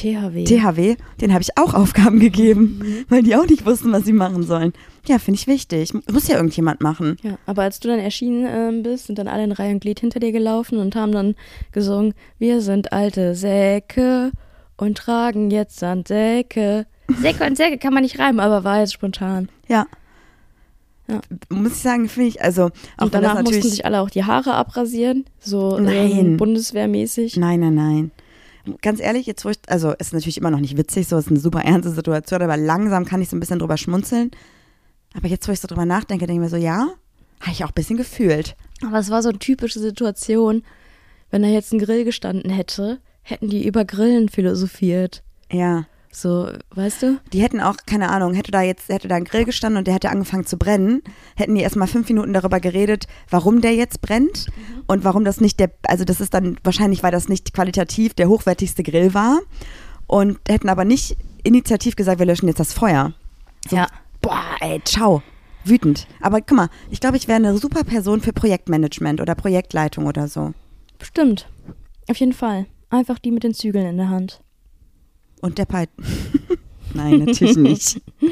[0.02, 0.44] THW.
[0.46, 3.06] THW, den habe ich auch Aufgaben gegeben, Mhm.
[3.10, 4.74] weil die auch nicht wussten, was sie machen sollen.
[5.08, 5.94] Ja, finde ich wichtig.
[6.12, 7.18] Muss ja irgendjemand machen.
[7.24, 10.00] ja, aber als du dann erschienen ähm, bist, sind dann alle in Reihe und Glied
[10.00, 11.36] hinter dir gelaufen und haben dann
[11.72, 14.32] gesungen, wir sind alte Säcke
[14.78, 16.86] und tragen jetzt Sandsäcke.
[17.22, 19.50] Säcke und Säcke kann man nicht reimen, aber war jetzt spontan.
[19.68, 19.86] Ja.
[21.08, 21.22] Ja.
[21.50, 22.66] Muss ich sagen, finde ich, also
[22.98, 23.72] auch Und wenn das danach mussten natürlich.
[23.72, 26.12] sich alle auch die Haare abrasieren, so Nein.
[26.12, 27.36] ähm, bundeswehrmäßig.
[27.38, 28.12] Nein, nein, nein.
[28.82, 31.40] Ganz ehrlich, jetzt wo ich, also ist natürlich immer noch nicht witzig, so ist eine
[31.40, 34.32] super ernste Situation, aber langsam kann ich so ein bisschen drüber schmunzeln.
[35.16, 36.88] Aber jetzt, wo ich so drüber nachdenke, denke ich mir so, ja,
[37.42, 38.56] habe ich auch ein bisschen gefühlt.
[38.86, 40.64] Aber es war so eine typische Situation,
[41.32, 45.24] wenn da jetzt ein Grill gestanden hätte, hätten die über Grillen philosophiert.
[45.52, 45.86] Ja.
[46.12, 47.20] So, weißt du?
[47.34, 49.94] Die hätten auch, keine Ahnung, hätte da jetzt, hätte da ein Grill gestanden und der
[49.94, 51.04] hätte angefangen zu brennen,
[51.36, 54.48] hätten die erstmal fünf Minuten darüber geredet, warum der jetzt brennt
[54.88, 58.28] und warum das nicht der, also das ist dann wahrscheinlich, weil das nicht qualitativ der
[58.28, 59.40] hochwertigste Grill war
[60.08, 63.14] und hätten aber nicht initiativ gesagt, wir löschen jetzt das Feuer.
[63.70, 63.88] So, Ja.
[64.22, 65.22] Boah, ey, ciao.
[65.64, 66.08] Wütend.
[66.22, 70.28] Aber guck mal, ich glaube, ich wäre eine super Person für Projektmanagement oder Projektleitung oder
[70.28, 70.54] so.
[70.98, 71.48] Bestimmt.
[72.10, 72.66] Auf jeden Fall.
[72.90, 74.42] Einfach die mit den Zügeln in der Hand.
[75.42, 75.90] Und der Peit.
[76.94, 78.02] Nein, natürlich nicht.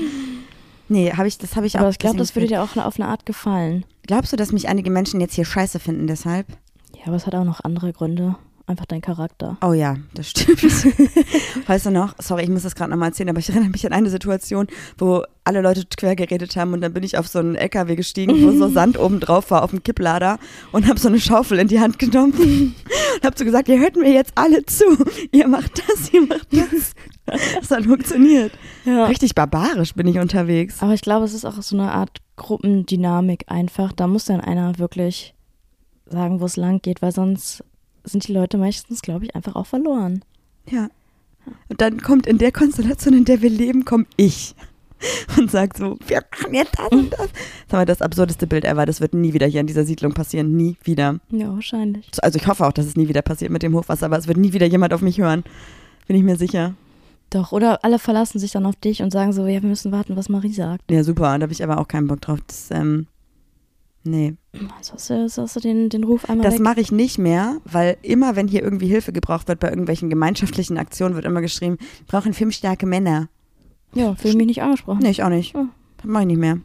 [0.89, 1.91] Nee, habe ich, das habe ich Aber auch.
[1.91, 3.84] ich glaube, das würde dir auch auf eine Art gefallen.
[4.04, 6.48] Glaubst du, dass mich einige Menschen jetzt hier scheiße finden deshalb?
[6.96, 8.38] Ja, aber es hat auch noch andere Gründe.
[8.69, 9.56] Einfach dein Charakter.
[9.62, 10.62] Oh ja, das stimmt.
[11.67, 12.15] weißt du noch?
[12.19, 15.23] Sorry, ich muss das gerade nochmal erzählen, aber ich erinnere mich an eine Situation, wo
[15.45, 18.51] alle Leute quer geredet haben und dann bin ich auf so einen LKW gestiegen, wo
[18.51, 20.38] so Sand oben drauf war, auf dem Kipplader
[20.73, 23.95] und habe so eine Schaufel in die Hand genommen und habe so gesagt, ihr hört
[23.95, 24.84] mir jetzt alle zu.
[25.32, 26.91] Ihr macht das, ihr macht das.
[27.60, 28.53] Das hat funktioniert.
[28.86, 29.06] Ja.
[29.08, 30.82] Richtig barbarisch bin ich unterwegs.
[30.82, 33.91] Aber ich glaube, es ist auch so eine Art Gruppendynamik einfach.
[33.91, 35.36] Da muss dann einer wirklich
[36.06, 37.65] sagen, wo es lang geht, weil sonst
[38.12, 40.24] sind die Leute meistens, glaube ich, einfach auch verloren.
[40.70, 40.89] Ja.
[41.70, 44.56] Und dann kommt in der Konstellation, in der wir leben, kommt ich
[45.38, 47.20] und sagt so, wir machen jetzt das und das.
[47.20, 48.86] Das ist aber das absurdeste Bild ever.
[48.86, 50.56] Das wird nie wieder hier in dieser Siedlung passieren.
[50.56, 51.20] Nie wieder.
[51.30, 52.10] Ja, wahrscheinlich.
[52.22, 54.38] Also ich hoffe auch, dass es nie wieder passiert mit dem Hochwasser, aber es wird
[54.38, 55.43] nie wieder jemand auf mich hören.
[56.08, 56.74] Bin ich mir sicher.
[57.30, 60.15] Doch, oder alle verlassen sich dann auf dich und sagen so, ja, wir müssen warten,
[60.15, 60.89] was Marie sagt.
[60.89, 61.38] Ja, super.
[61.38, 62.39] Da habe ich aber auch keinen Bock drauf.
[62.48, 63.08] Das, ähm,
[64.10, 64.36] Nee.
[64.78, 67.98] Also hast du, hast du den, den Ruf einmal Das mache ich nicht mehr, weil
[68.02, 72.06] immer, wenn hier irgendwie Hilfe gebraucht wird bei irgendwelchen gemeinschaftlichen Aktionen, wird immer geschrieben, wir
[72.08, 73.30] brauchen filmstarke Männer.
[73.93, 75.00] Ja, fühle mich nicht angesprochen.
[75.02, 75.56] Nee, ich auch nicht.
[75.56, 75.65] Oh.
[75.98, 76.60] Das mache ich nicht mehr.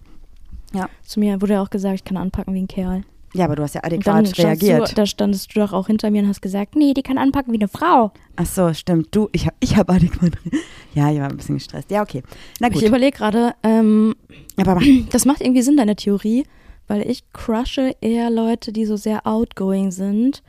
[1.05, 3.03] Zu mir wurde ja auch gesagt, ich kann anpacken wie ein Kerl.
[3.35, 4.91] Ja, aber du hast ja adäquat reagiert.
[4.91, 7.53] Du, da standest du doch auch hinter mir und hast gesagt, nee, die kann anpacken
[7.53, 8.13] wie eine Frau.
[8.37, 9.09] Ach so, stimmt.
[9.15, 10.65] Du, ich habe ich hab adäquat reagiert.
[10.95, 11.91] Ja, ich war ein bisschen gestresst.
[11.91, 12.23] Ja, okay.
[12.61, 12.83] Na gut.
[12.83, 14.15] Ich überlege gerade, ähm,
[14.57, 16.45] Aber das macht irgendwie Sinn, deine Theorie,
[16.93, 20.43] weil ich crushe eher Leute, die so sehr outgoing sind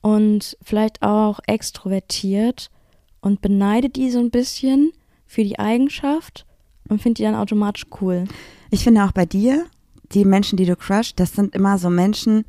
[0.00, 2.70] und vielleicht auch extrovertiert
[3.20, 4.92] und beneide die so ein bisschen
[5.26, 6.46] für die Eigenschaft
[6.88, 8.26] und finde die dann automatisch cool.
[8.70, 9.66] ich finde auch bei dir,
[10.12, 12.44] die Menschen, die du crushst, das sind immer so Menschen,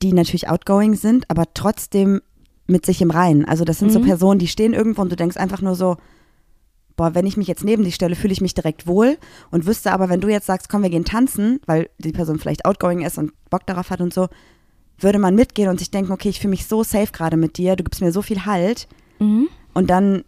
[0.00, 2.22] die natürlich outgoing sind, aber trotzdem
[2.66, 3.44] mit sich im Reinen.
[3.44, 4.04] Also das sind so Mhm.
[4.04, 5.98] Personen, die stehen irgendwo und du denkst einfach nur so,
[6.96, 9.18] boah, wenn ich mich jetzt neben die stelle, fühle ich mich direkt wohl
[9.50, 12.64] und wüsste aber, wenn du jetzt sagst, komm, wir gehen tanzen, weil die Person vielleicht
[12.64, 14.28] outgoing ist und Bock darauf hat und so,
[14.98, 17.76] würde man mitgehen und sich denken, okay, ich fühle mich so safe gerade mit dir,
[17.76, 18.86] du gibst mir so viel Halt
[19.18, 19.48] Mhm.
[19.74, 20.24] und dann,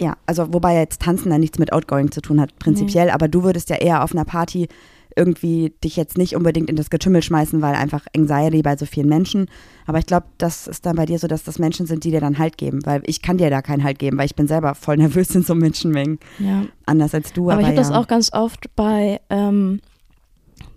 [0.00, 3.44] ja, also wobei jetzt Tanzen dann nichts mit Outgoing zu tun hat, prinzipiell, aber du
[3.44, 4.68] würdest ja eher auf einer Party
[5.16, 9.08] irgendwie dich jetzt nicht unbedingt in das Getümmel schmeißen, weil einfach Anxiety bei so vielen
[9.08, 9.46] Menschen.
[9.86, 12.20] Aber ich glaube, das ist dann bei dir so, dass das Menschen sind, die dir
[12.20, 14.74] dann Halt geben, weil ich kann dir da keinen Halt geben, weil ich bin selber
[14.74, 16.18] voll nervös in so Menschenmengen.
[16.38, 16.64] Ja.
[16.84, 17.82] Anders als du, Aber, aber, ich habe ja.
[17.82, 19.80] das auch ganz oft bei, ähm,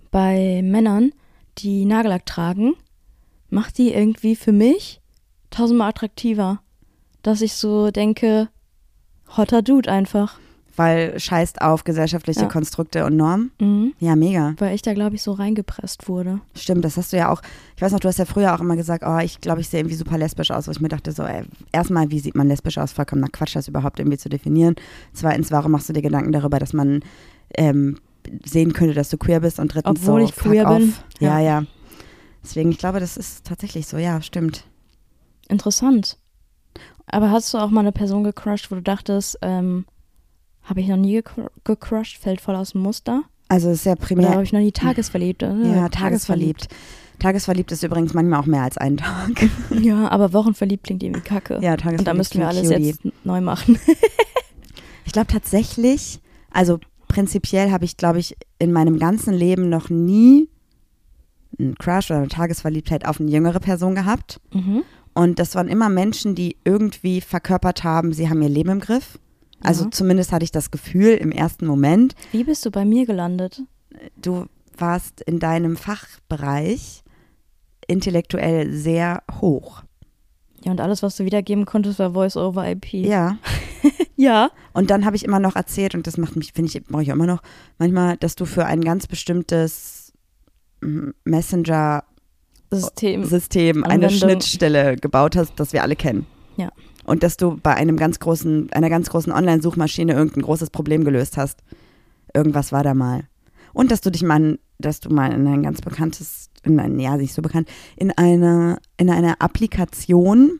[0.09, 1.11] bei Männern,
[1.57, 2.73] die Nagellack tragen,
[3.49, 5.01] macht die irgendwie für mich
[5.49, 6.61] tausendmal attraktiver.
[7.21, 8.47] Dass ich so denke,
[9.35, 10.39] hotter Dude einfach.
[10.79, 12.47] Weil scheißt auf gesellschaftliche Ja.
[12.47, 13.51] Konstrukte und Normen.
[13.59, 13.93] Mhm.
[13.99, 14.55] Ja, mega.
[14.57, 16.39] Weil ich da, glaube ich, so reingepresst wurde.
[16.55, 17.41] Stimmt, das hast du ja auch.
[17.75, 19.81] Ich weiß noch, du hast ja früher auch immer gesagt, oh, ich glaube, ich sehe
[19.81, 22.77] irgendwie super lesbisch aus, wo ich mir dachte, so, ey, erstmal, wie sieht man lesbisch
[22.77, 22.93] aus?
[22.93, 24.75] Vollkommener Quatsch, das überhaupt irgendwie zu definieren.
[25.13, 27.01] Zweitens, warum machst du dir Gedanken darüber, dass man
[27.57, 27.97] ähm,
[28.45, 29.59] sehen könnte, dass du queer bist?
[29.59, 30.77] Und drittens, Obwohl so, ich queer off.
[30.77, 30.93] bin.
[31.19, 31.59] Ja, Ja.
[31.61, 31.63] ja.
[32.41, 34.63] Deswegen, ich glaube, das ist tatsächlich so, ja, stimmt.
[35.49, 36.17] Interessant.
[37.07, 39.85] Aber hast du auch mal eine Person gecrushed, wo du dachtest, ähm,
[40.69, 43.23] habe ich noch nie gecr- gecrushed, fällt voll aus dem Muster?
[43.47, 44.29] Also, ist ja Oder primär.
[44.29, 45.41] habe ich noch nie tagesverliebt?
[45.43, 45.55] Oder?
[45.65, 46.67] ja, tagesverliebt.
[47.17, 49.31] Tagesverliebt ist übrigens manchmal auch mehr als ein Tag.
[49.81, 51.55] Ja, aber wochenverliebt klingt irgendwie kacke.
[51.55, 51.99] Ja, tagesverliebt.
[51.99, 52.83] Und da müssten wir alles cutie.
[52.87, 53.77] jetzt neu machen.
[55.05, 56.19] Ich glaube tatsächlich,
[56.51, 60.49] also prinzipiell habe ich, glaube ich, in meinem ganzen Leben noch nie
[61.57, 64.39] einen Crush oder eine Tagesverliebtheit auf eine jüngere Person gehabt.
[64.53, 64.83] Mhm.
[65.15, 69.17] Und das waren immer Menschen, die irgendwie verkörpert haben, sie haben ihr Leben im Griff.
[69.61, 69.91] Also Ja.
[69.91, 73.61] zumindest hatte ich das Gefühl im ersten Moment, Wie bist du bei mir gelandet?
[74.21, 74.45] du
[74.77, 77.03] warst in deinem Fachbereich
[77.87, 79.81] intellektuell sehr hoch.
[80.63, 82.93] Ja, und alles, was du wiedergeben konntest, war Voice over IP.
[82.93, 83.37] Ja.
[84.17, 84.51] Ja.
[84.73, 87.09] Und dann habe ich immer noch erzählt, und das macht mich, finde ich, brauche ich
[87.11, 87.41] auch immer noch,
[87.77, 90.11] manchmal, dass du für ein ganz bestimmtes
[90.81, 93.83] mm, Messenger-System System.
[93.85, 94.19] eine Anwendung.
[94.19, 96.25] Schnittstelle gebaut hast, das wir alle kennen.
[96.57, 96.69] Ja.
[97.09, 101.37] Und dass du bei einem ganz großen, einer ganz großen Online-Suchmaschine irgendein großes Problem gelöst
[101.37, 101.63] hast.
[102.35, 103.23] Irgendwas war da mal.
[103.73, 107.17] Und dass du dich mal, dass du mal in ein ganz bekanntes, in ein, ja,
[107.17, 110.59] nicht so bekannt, in einer, in einer Applikation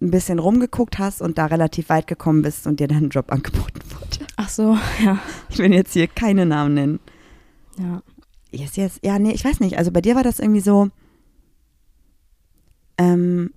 [0.00, 3.32] ein bisschen rumgeguckt hast und da relativ weit gekommen bist und dir dann ein Job
[3.32, 4.26] angeboten wurde.
[4.36, 5.18] Ach so, ja.
[5.48, 7.00] Ich will jetzt hier keine Namen nennen.
[7.80, 8.00] Ja.
[8.52, 9.00] Yes, yes.
[9.02, 9.76] Ja, nee, ich weiß nicht.
[9.76, 10.90] Also bei dir war das irgendwie so.
[12.96, 13.50] Ähm,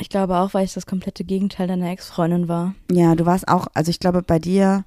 [0.00, 2.74] Ich glaube auch, weil ich das komplette Gegenteil deiner Ex-Freundin war.
[2.90, 4.84] ja, du warst auch, also ich glaube bei dir,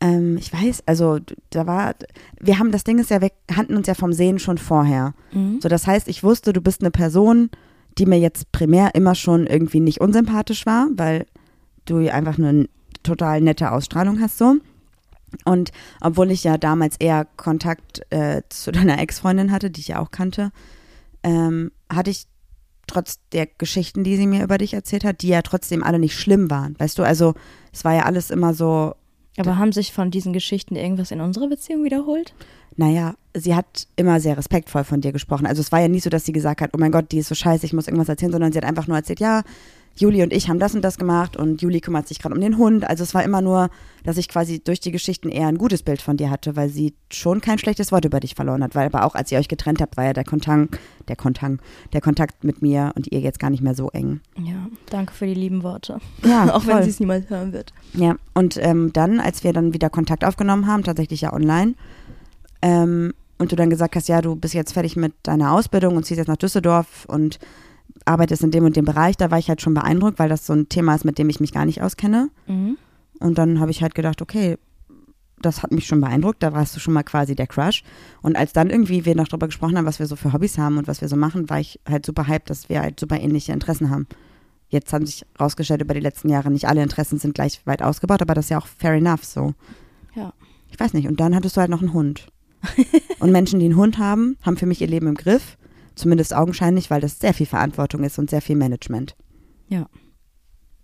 [0.00, 1.18] ähm, ich weiß, also
[1.50, 1.94] da war,
[2.40, 5.14] wir haben, das Ding ist ja, wir kannten uns ja vom Sehen schon vorher.
[5.32, 5.60] Mhm.
[5.62, 7.50] So, das heißt, ich wusste, du bist eine Person,
[7.98, 11.26] die mir jetzt primär immer schon irgendwie nicht unsympathisch war, weil
[11.84, 12.66] du einfach eine
[13.02, 14.56] total nette Ausstrahlung hast so.
[15.44, 15.70] Und
[16.00, 20.10] obwohl ich ja damals eher Kontakt äh, zu deiner Ex-Freundin hatte, die ich ja auch
[20.10, 20.50] kannte,
[21.22, 22.26] ähm, hatte ich
[22.92, 26.18] trotz der Geschichten, die sie mir über dich erzählt hat, die ja trotzdem alle nicht
[26.18, 26.78] schlimm waren.
[26.78, 27.34] Weißt du, also
[27.72, 28.94] es war ja alles immer so,
[29.36, 32.34] Aber haben sich von diesen Geschichten irgendwas in unserer Beziehung wiederholt?
[32.76, 35.46] naja, sie hat immer sehr respektvoll von dir gesprochen.
[35.46, 37.28] Also es war ja nicht so, dass sie gesagt hat, oh mein Gott, die ist
[37.28, 39.42] so scheiße, ich muss irgendwas erzählen, sondern sie hat einfach nur erzählt, ja,
[39.96, 42.58] Juli und ich haben das und das gemacht und Juli kümmert sich gerade um den
[42.58, 42.88] Hund.
[42.88, 43.70] Also es war immer nur,
[44.04, 46.94] dass ich quasi durch die Geschichten eher ein gutes Bild von dir hatte, weil sie
[47.10, 48.74] schon kein schlechtes Wort über dich verloren hat.
[48.74, 50.78] Weil aber auch als ihr euch getrennt habt, war ja der Kontakt,
[51.08, 51.60] der Kontakt,
[51.92, 54.20] der Kontakt mit mir und ihr jetzt gar nicht mehr so eng.
[54.38, 55.98] Ja, danke für die lieben Worte.
[56.24, 56.82] Ja, auch wenn voll.
[56.84, 57.72] sie es niemals hören wird.
[57.94, 61.74] Ja, und ähm, dann, als wir dann wieder Kontakt aufgenommen haben, tatsächlich ja online,
[62.62, 66.06] ähm, und du dann gesagt hast, ja, du bist jetzt fertig mit deiner Ausbildung und
[66.06, 67.40] ziehst jetzt nach Düsseldorf und
[68.06, 70.52] arbeitest in dem und dem Bereich, da war ich halt schon beeindruckt, weil das so
[70.52, 72.30] ein Thema ist, mit dem ich mich gar nicht auskenne.
[72.46, 72.76] Mhm.
[73.20, 74.58] Und dann habe ich halt gedacht, okay,
[75.40, 77.82] das hat mich schon beeindruckt, da warst du schon mal quasi der Crush.
[78.22, 80.78] Und als dann irgendwie wir noch darüber gesprochen haben, was wir so für Hobbys haben
[80.78, 83.52] und was wir so machen, war ich halt super hyped, dass wir halt super ähnliche
[83.52, 84.06] Interessen haben.
[84.68, 88.22] Jetzt haben sich rausgestellt über die letzten Jahre, nicht alle Interessen sind gleich weit ausgebaut,
[88.22, 89.54] aber das ist ja auch fair enough so.
[90.14, 90.32] Ja.
[90.70, 91.06] Ich weiß nicht.
[91.06, 92.28] Und dann hattest du halt noch einen Hund.
[93.18, 95.58] und Menschen, die einen Hund haben, haben für mich ihr Leben im Griff.
[95.94, 99.16] Zumindest augenscheinlich, weil das sehr viel Verantwortung ist und sehr viel Management.
[99.68, 99.86] Ja.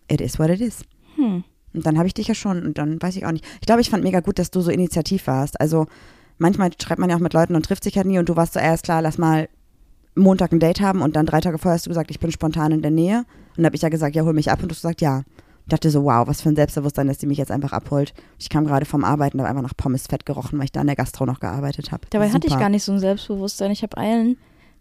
[0.08, 0.82] It is what it is.
[1.16, 1.44] Hm.
[1.74, 3.44] Und dann habe ich dich ja schon und dann weiß ich auch nicht.
[3.60, 5.60] Ich glaube, ich fand mega gut, dass du so initiativ warst.
[5.60, 5.86] Also
[6.38, 8.54] manchmal schreibt man ja auch mit Leuten und trifft sich halt nie und du warst
[8.54, 9.48] so erst klar, lass mal
[10.14, 12.72] Montag ein Date haben und dann drei Tage vorher hast du gesagt, ich bin spontan
[12.72, 13.18] in der Nähe.
[13.50, 15.22] Und dann habe ich ja gesagt, ja, hol mich ab und du hast gesagt, ja.
[15.66, 18.14] Ich dachte so, wow, was für ein Selbstbewusstsein, dass die mich jetzt einfach abholt.
[18.38, 20.86] Ich kam gerade vom Arbeiten, habe einfach nach Pommes fett gerochen, weil ich da in
[20.86, 22.06] der Gastro noch gearbeitet habe.
[22.08, 22.62] Dabei hatte ich Super.
[22.62, 23.70] gar nicht so ein Selbstbewusstsein.
[23.70, 24.38] Ich habe allen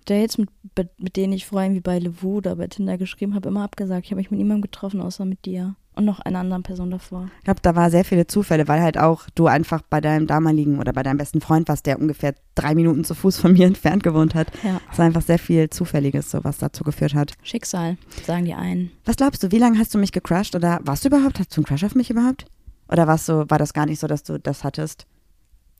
[0.09, 0.49] Dates, mit,
[0.97, 4.05] mit denen ich vorher wie bei Levu oder bei Tinder geschrieben habe, immer abgesagt.
[4.05, 5.75] Ich habe mich mit niemandem getroffen, außer mit dir.
[5.95, 7.27] Und noch einer anderen Person davor.
[7.39, 10.77] Ich glaube, da war sehr viele Zufälle, weil halt auch du einfach bei deinem damaligen
[10.77, 14.03] oder bei deinem besten Freund warst, der ungefähr drei Minuten zu Fuß von mir entfernt
[14.03, 14.47] gewohnt hat.
[14.63, 14.79] Ja.
[14.91, 17.33] Es war einfach sehr viel Zufälliges, so was dazu geführt hat.
[17.41, 18.91] Schicksal, sagen die einen.
[19.05, 21.61] Was glaubst du, wie lange hast du mich gecrushed oder warst du überhaupt, hast du
[21.61, 22.45] einen Crush auf mich überhaupt?
[22.89, 25.07] Oder warst du, war das gar nicht so, dass du das hattest?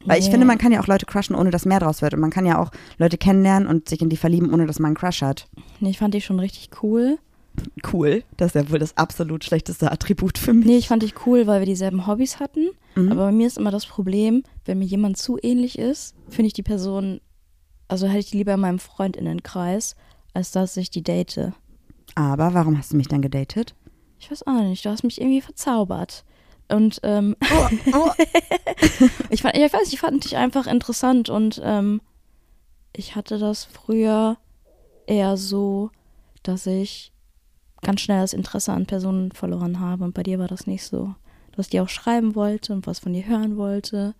[0.06, 2.14] Weil ich finde, man kann ja auch Leute crushen, ohne dass mehr draus wird.
[2.14, 4.90] Und man kann ja auch Leute kennenlernen und sich in die verlieben, ohne dass man
[4.90, 5.48] einen Crush hat.
[5.80, 7.18] Nee, ich fand dich schon richtig cool.
[7.92, 8.24] Cool.
[8.38, 10.66] Das ist ja wohl das absolut schlechteste Attribut für mich.
[10.66, 12.70] Nee, ich fand dich cool, weil wir dieselben Hobbys hatten.
[12.96, 13.12] Mhm.
[13.12, 16.54] Aber bei mir ist immer das Problem, wenn mir jemand zu ähnlich ist, finde ich
[16.54, 17.20] die Person,
[17.88, 19.96] also hätte ich die lieber in meinem Freundinnenkreis,
[20.34, 21.52] als dass ich die date.
[22.16, 23.76] Aber warum hast du mich dann gedatet?
[24.20, 26.24] Ich weiß auch nicht, du hast mich irgendwie verzaubert.
[26.70, 27.36] Und ähm,
[27.94, 28.12] Oh,
[29.30, 32.02] ich fand, ich weiß, nicht, ich fand dich einfach interessant und ähm,
[32.94, 34.38] ich hatte das früher
[35.06, 35.92] eher so,
[36.44, 37.12] dass ich
[37.82, 41.16] ganz schnell das Interesse an Personen verloren habe und bei dir war das nicht so.
[41.56, 44.14] Dass ich dir auch schreiben wollte und was von dir hören wollte.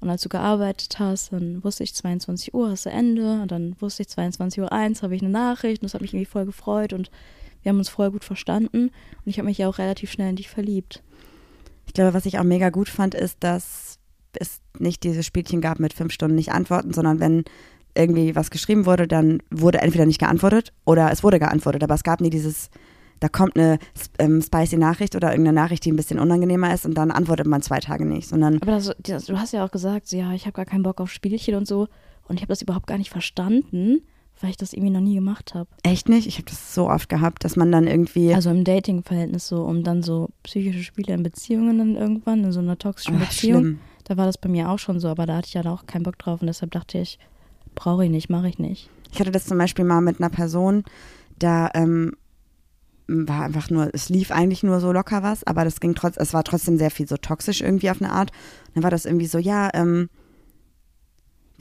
[0.00, 3.76] Und als du gearbeitet hast, dann wusste ich 22 Uhr hast du Ende und dann
[3.80, 6.44] wusste ich 22 Uhr 1 habe ich eine Nachricht und das hat mich irgendwie voll
[6.44, 7.10] gefreut und
[7.62, 10.36] wir haben uns voll gut verstanden und ich habe mich ja auch relativ schnell in
[10.36, 11.02] dich verliebt.
[11.92, 13.98] Ich glaube, was ich auch mega gut fand, ist, dass
[14.32, 17.44] es nicht dieses Spielchen gab mit fünf Stunden nicht antworten, sondern wenn
[17.94, 21.84] irgendwie was geschrieben wurde, dann wurde entweder nicht geantwortet oder es wurde geantwortet.
[21.84, 22.70] Aber es gab nie dieses,
[23.20, 23.78] da kommt eine
[24.18, 27.60] ähm, spicy Nachricht oder irgendeine Nachricht, die ein bisschen unangenehmer ist und dann antwortet man
[27.60, 30.46] zwei Tage nicht, sondern Aber das, das, du hast ja auch gesagt, so, ja, ich
[30.46, 31.88] habe gar keinen Bock auf Spielchen und so.
[32.26, 34.00] Und ich habe das überhaupt gar nicht verstanden,
[34.42, 35.68] weil ich das irgendwie noch nie gemacht habe.
[35.82, 36.26] echt nicht.
[36.26, 39.82] Ich habe das so oft gehabt, dass man dann irgendwie, Also im Dating-Verhältnis so, um
[39.84, 43.60] dann so psychische Spiele in Beziehungen dann irgendwann, in so einer toxischen Ach, Beziehung.
[43.62, 43.78] schlimm.
[44.04, 46.02] Da war das bei mir auch schon so, aber da hatte ich ja auch keinen
[46.02, 47.18] Bock drauf und deshalb dachte ich,
[47.74, 48.90] brauche ich nicht, mache ich nicht.
[49.12, 50.82] Ich hatte das zum Beispiel mal mit einer Person,
[51.38, 52.12] da ähm,
[53.06, 56.34] war einfach nur, es lief eigentlich nur so locker was, aber das ging trotz, es
[56.34, 58.30] war trotzdem sehr viel so toxisch irgendwie auf eine Art.
[58.68, 60.08] Und dann war das irgendwie so, ja, ähm,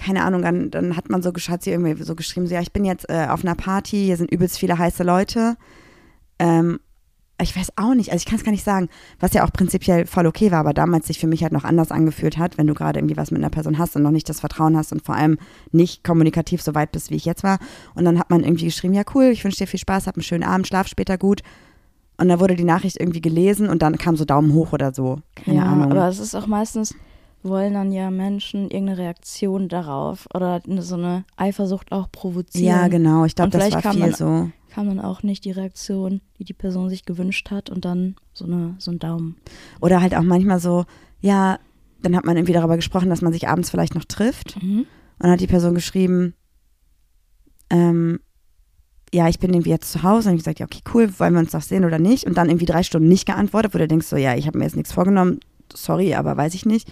[0.01, 2.73] keine Ahnung, dann, dann hat man so, hat sie irgendwie so geschrieben, so, ja, ich
[2.73, 5.57] bin jetzt äh, auf einer Party, hier sind übelst viele heiße Leute.
[6.39, 6.79] Ähm,
[7.39, 10.05] ich weiß auch nicht, also ich kann es gar nicht sagen, was ja auch prinzipiell
[10.05, 12.73] voll okay war, aber damals sich für mich halt noch anders angefühlt hat, wenn du
[12.73, 15.15] gerade irgendwie was mit einer Person hast und noch nicht das Vertrauen hast und vor
[15.15, 15.37] allem
[15.71, 17.59] nicht kommunikativ so weit bist, wie ich jetzt war.
[17.95, 20.23] Und dann hat man irgendwie geschrieben, ja cool, ich wünsche dir viel Spaß, hab einen
[20.23, 21.41] schönen Abend, schlaf später gut.
[22.17, 25.19] Und dann wurde die Nachricht irgendwie gelesen und dann kam so Daumen hoch oder so.
[25.35, 25.91] Keine ja, Ahnung.
[25.91, 26.95] aber es ist auch meistens,
[27.43, 32.65] wollen dann ja Menschen irgendeine Reaktion darauf oder so eine Eifersucht auch provozieren.
[32.67, 34.49] ja, genau, ich glaube, das war viel dann- so.
[34.71, 38.45] kam dann auch nicht die Reaktion, die die Person sich gewünscht hat und dann so,
[38.45, 39.37] eine, so ein Daumen.
[39.81, 40.85] Oder halt auch manchmal so,
[41.19, 41.59] ja,
[42.01, 44.61] dann hat man irgendwie darüber gesprochen, dass man sich abends vielleicht noch trifft.
[44.61, 44.79] Mhm.
[44.79, 44.87] Und
[45.19, 46.33] dann hat die Person geschrieben,
[47.69, 48.19] ähm,
[49.13, 50.29] ja, ich bin irgendwie jetzt zu Hause.
[50.29, 52.25] Und ich gesagt, ja, okay, cool, wollen wir uns doch sehen oder nicht?
[52.25, 54.63] Und dann irgendwie drei Stunden nicht geantwortet, wo du denkst so, ja, ich habe mir
[54.63, 55.39] jetzt nichts vorgenommen,
[55.73, 56.91] sorry, aber weiß ich nicht.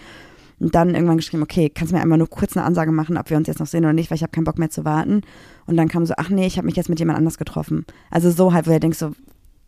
[0.60, 3.30] Und dann irgendwann geschrieben, okay, kannst du mir einmal nur kurz eine Ansage machen, ob
[3.30, 5.22] wir uns jetzt noch sehen oder nicht, weil ich habe keinen Bock mehr zu warten.
[5.66, 7.86] Und dann kam so, ach nee, ich habe mich jetzt mit jemand anders getroffen.
[8.12, 9.14] Also so halt, wo du denkst so,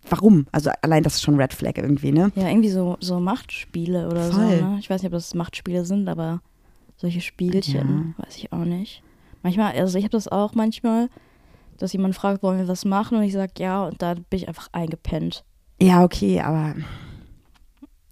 [0.09, 0.47] warum?
[0.51, 2.31] Also allein das ist schon Red Flag irgendwie, ne?
[2.35, 4.57] Ja, irgendwie so, so Machtspiele oder Voll.
[4.59, 4.65] so.
[4.65, 4.77] Ne?
[4.79, 6.41] Ich weiß nicht, ob das Machtspiele sind, aber
[6.97, 9.01] solche Spielchen, weiß ich auch nicht.
[9.43, 11.09] Manchmal, also ich habe das auch manchmal,
[11.77, 13.17] dass jemand fragt, wollen wir was machen?
[13.17, 15.43] Und ich sage ja, und dann bin ich einfach eingepennt.
[15.81, 16.75] Ja, okay, aber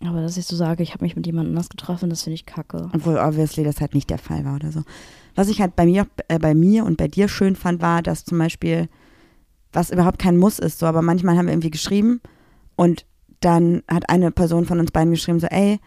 [0.01, 2.45] Aber dass ich so sage, ich habe mich mit jemand anders getroffen, das finde ich
[2.45, 2.89] kacke.
[2.93, 4.83] Obwohl obviously das halt nicht der Fall war oder so.
[5.35, 8.23] Was ich halt bei mir, äh, bei mir und bei dir schön fand, war, dass
[8.23, 8.87] zum Beispiel,
[9.73, 12.21] was überhaupt kein Muss ist, so, aber manchmal haben wir irgendwie geschrieben
[12.77, 13.05] und
[13.41, 15.79] dann hat eine Person von uns beiden geschrieben, so, ey,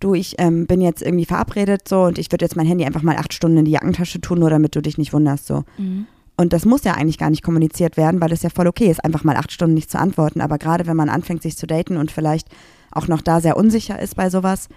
[0.00, 3.02] du, ich ähm, bin jetzt irgendwie verabredet, so, und ich würde jetzt mein Handy einfach
[3.02, 5.64] mal acht Stunden in die Jackentasche tun, nur damit du dich nicht wunderst, so.
[5.78, 6.06] Mhm.
[6.36, 9.04] Und das muss ja eigentlich gar nicht kommuniziert werden, weil es ja voll okay ist,
[9.04, 10.40] einfach mal acht Stunden nicht zu antworten.
[10.40, 12.48] Aber gerade wenn man anfängt, sich zu daten und vielleicht
[12.92, 14.68] auch noch da sehr unsicher ist bei sowas,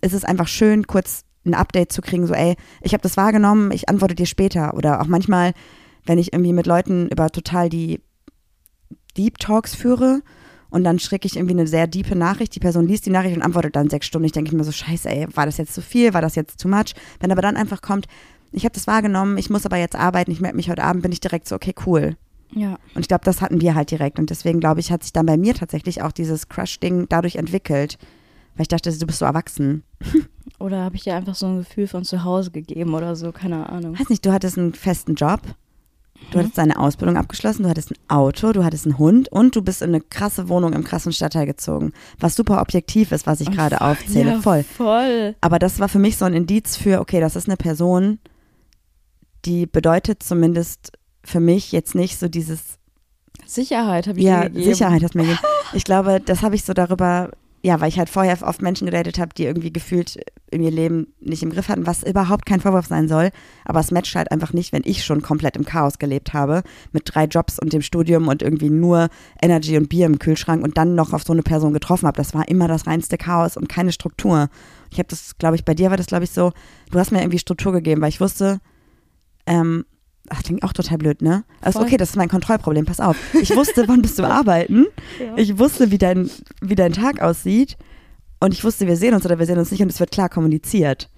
[0.00, 3.72] ist es einfach schön, kurz ein Update zu kriegen, so ey, ich habe das wahrgenommen,
[3.72, 4.74] ich antworte dir später.
[4.74, 5.52] Oder auch manchmal,
[6.04, 8.00] wenn ich irgendwie mit Leuten über total die
[9.16, 10.22] Deep Talks führe
[10.70, 13.42] und dann schrecke ich irgendwie eine sehr diepe Nachricht, die Person liest die Nachricht und
[13.42, 14.26] antwortet dann sechs Stunden.
[14.26, 16.68] Ich denke mir so, scheiße, ey, war das jetzt zu viel, war das jetzt too
[16.68, 16.94] much?
[17.20, 18.06] Wenn aber dann einfach kommt,
[18.52, 21.12] ich habe das wahrgenommen, ich muss aber jetzt arbeiten, ich melde mich heute Abend, bin
[21.12, 22.16] ich direkt so, okay, cool.
[22.54, 22.78] Ja.
[22.94, 24.18] Und ich glaube, das hatten wir halt direkt.
[24.18, 27.98] Und deswegen, glaube ich, hat sich dann bei mir tatsächlich auch dieses Crush-Ding dadurch entwickelt.
[28.54, 29.82] Weil ich dachte, du bist so erwachsen.
[30.58, 33.68] Oder habe ich dir einfach so ein Gefühl von zu Hause gegeben oder so, keine
[33.68, 33.98] Ahnung.
[33.98, 35.40] Weiß nicht, du hattest einen festen Job.
[36.30, 39.62] Du hattest deine Ausbildung abgeschlossen, du hattest ein Auto, du hattest einen Hund und du
[39.62, 41.92] bist in eine krasse Wohnung im krassen Stadtteil gezogen.
[42.20, 44.32] Was super objektiv ist, was ich gerade aufzähle.
[44.32, 44.62] Ja, Voll.
[44.62, 45.34] Voll.
[45.40, 48.18] Aber das war für mich so ein Indiz für, okay, das ist eine Person,
[49.44, 50.92] die bedeutet zumindest
[51.24, 52.78] für mich jetzt nicht so dieses
[53.46, 54.64] Sicherheit habe ich Ja, dir gegeben.
[54.64, 55.40] Sicherheit hat mir gegeben.
[55.74, 57.30] Ich glaube, das habe ich so darüber,
[57.62, 60.18] ja, weil ich halt vorher oft Menschen gedatet habe, die irgendwie gefühlt
[60.50, 63.30] in ihr Leben nicht im Griff hatten, was überhaupt kein Vorwurf sein soll.
[63.64, 67.04] Aber es matcht halt einfach nicht, wenn ich schon komplett im Chaos gelebt habe, mit
[67.06, 69.08] drei Jobs und dem Studium und irgendwie nur
[69.40, 72.18] Energy und Bier im Kühlschrank und dann noch auf so eine Person getroffen habe.
[72.18, 74.50] Das war immer das reinste Chaos und keine Struktur.
[74.90, 76.52] Ich habe das, glaube ich, bei dir war das, glaube ich, so,
[76.90, 78.60] du hast mir irgendwie Struktur gegeben, weil ich wusste,
[79.46, 79.86] ähm,
[80.28, 81.44] ach, klingt auch total blöd, ne?
[81.60, 83.16] Also okay, das ist mein Kontrollproblem, pass auf.
[83.34, 84.86] Ich wusste, wann bist du arbeiten.
[85.18, 85.36] Ja.
[85.36, 86.30] Ich wusste, wie dein,
[86.60, 87.76] wie dein Tag aussieht.
[88.40, 90.28] Und ich wusste, wir sehen uns oder wir sehen uns nicht und es wird klar
[90.28, 91.08] kommuniziert.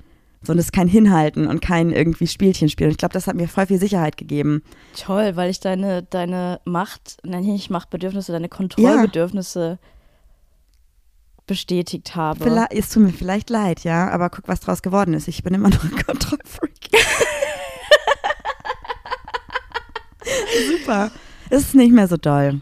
[0.43, 2.89] So, und es ist kein Hinhalten und kein irgendwie Spielchen spielen.
[2.89, 4.63] Und ich glaube, das hat mir voll viel Sicherheit gegeben.
[4.95, 9.79] Toll, weil ich deine, deine Macht, nenne ich nicht Machtbedürfnisse, deine Kontrollbedürfnisse
[11.47, 12.43] bestätigt habe.
[12.43, 15.29] Vielleicht, es tut mir vielleicht leid, ja, aber guck, was draus geworden ist.
[15.29, 16.91] Ich bin immer noch ein Kontrollfreak.
[20.79, 21.11] Super.
[21.51, 22.61] Es ist nicht mehr so doll.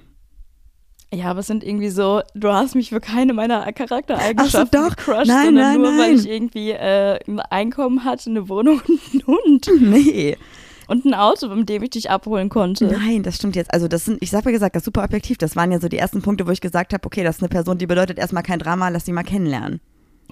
[1.14, 4.88] Ja, aber es sind irgendwie so, du hast mich für keine meiner Charaktereigenschaften Ach so,
[4.88, 4.96] doch.
[4.96, 6.16] gecrushed, Nein, sondern nein, nur, weil nein.
[6.16, 10.38] ich irgendwie äh, ein Einkommen hatte, eine Wohnung und einen Hund Nee.
[10.88, 12.86] und ein Auto, mit dem ich dich abholen konnte.
[12.86, 13.74] Nein, das stimmt jetzt.
[13.74, 15.36] Also das sind, ich habe ja gesagt, das ist super objektiv.
[15.36, 17.50] Das waren ja so die ersten Punkte, wo ich gesagt habe, okay, das ist eine
[17.50, 19.82] Person, die bedeutet erstmal kein Drama, lass sie mal kennenlernen.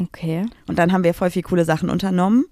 [0.00, 0.46] Okay.
[0.66, 2.46] Und dann haben wir voll viel coole Sachen unternommen.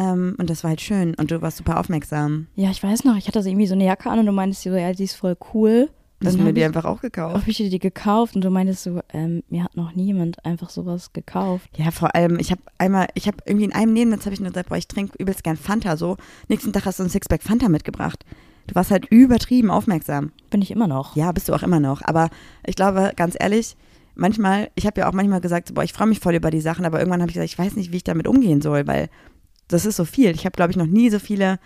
[0.00, 1.14] Ähm, und das war halt schön.
[1.14, 2.46] Und du warst super aufmerksam.
[2.56, 4.62] Ja, ich weiß noch, ich hatte so irgendwie so eine Jacke an und du meintest
[4.62, 5.90] so, ja, die ist voll cool.
[6.22, 7.34] Das Dann haben wir ich- einfach auch gekauft.
[7.34, 10.68] Habe ich dir die gekauft und du meintest so, ähm, mir hat noch niemand einfach
[10.68, 11.70] sowas gekauft.
[11.76, 14.50] Ja, vor allem, ich habe einmal, ich habe irgendwie in einem Nebensatz habe ich nur
[14.50, 16.16] gesagt, boah, ich trinke übelst gern Fanta so.
[16.48, 18.24] Nächsten Tag hast du ein Sixpack Fanta mitgebracht.
[18.66, 20.32] Du warst halt übertrieben aufmerksam.
[20.50, 21.16] Bin ich immer noch.
[21.16, 22.02] Ja, bist du auch immer noch.
[22.02, 22.28] Aber
[22.66, 23.76] ich glaube, ganz ehrlich,
[24.14, 26.84] manchmal, ich habe ja auch manchmal gesagt, boah, ich freue mich voll über die Sachen,
[26.84, 29.08] aber irgendwann habe ich gesagt, ich weiß nicht, wie ich damit umgehen soll, weil
[29.72, 30.30] das ist so viel.
[30.30, 31.58] Ich habe, glaube ich, noch nie so viele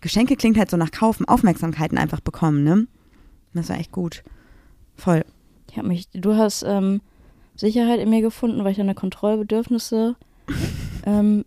[0.00, 2.86] Geschenke klingt halt so nach Kaufen, Aufmerksamkeiten einfach bekommen, ne?
[3.54, 4.22] Das war echt gut.
[4.96, 5.24] Voll.
[5.70, 7.00] Ich habe mich, du hast ähm,
[7.54, 10.16] Sicherheit in mir gefunden, weil ich deine Kontrollbedürfnisse.
[11.06, 11.44] ähm,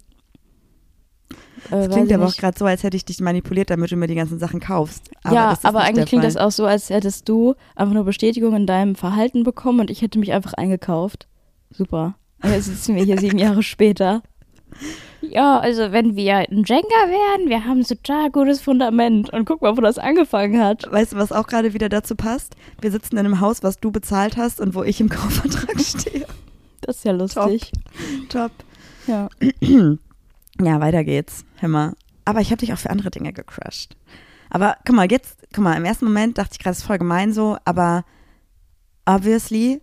[1.71, 4.07] äh, Das klingt aber auch gerade so, als hätte ich dich manipuliert, damit du mir
[4.07, 5.11] die ganzen Sachen kaufst.
[5.23, 8.65] Aber ja, aber eigentlich klingt das auch so, als hättest du einfach nur Bestätigung in
[8.65, 11.27] deinem Verhalten bekommen und ich hätte mich einfach eingekauft.
[11.71, 12.15] Super.
[12.41, 14.23] Und jetzt sitzen wir hier sieben Jahre später.
[15.21, 19.31] Ja, also wenn wir ein Jenga wären, wir haben ein total gutes Fundament.
[19.31, 20.89] Und guck mal, wo das angefangen hat.
[20.91, 22.55] Weißt du, was auch gerade wieder dazu passt?
[22.81, 26.25] Wir sitzen in einem Haus, was du bezahlt hast und wo ich im Kaufvertrag stehe.
[26.81, 27.71] Das ist ja lustig.
[28.29, 28.51] Top.
[29.07, 29.29] Ja.
[30.61, 31.45] Ja, weiter geht's.
[31.61, 31.93] Mal.
[32.25, 33.95] Aber ich habe dich auch für andere Dinge gecrushed.
[34.49, 36.97] Aber guck mal, jetzt, guck mal, im ersten Moment dachte ich gerade, das ist voll
[36.97, 38.03] gemein so, aber
[39.05, 39.81] obviously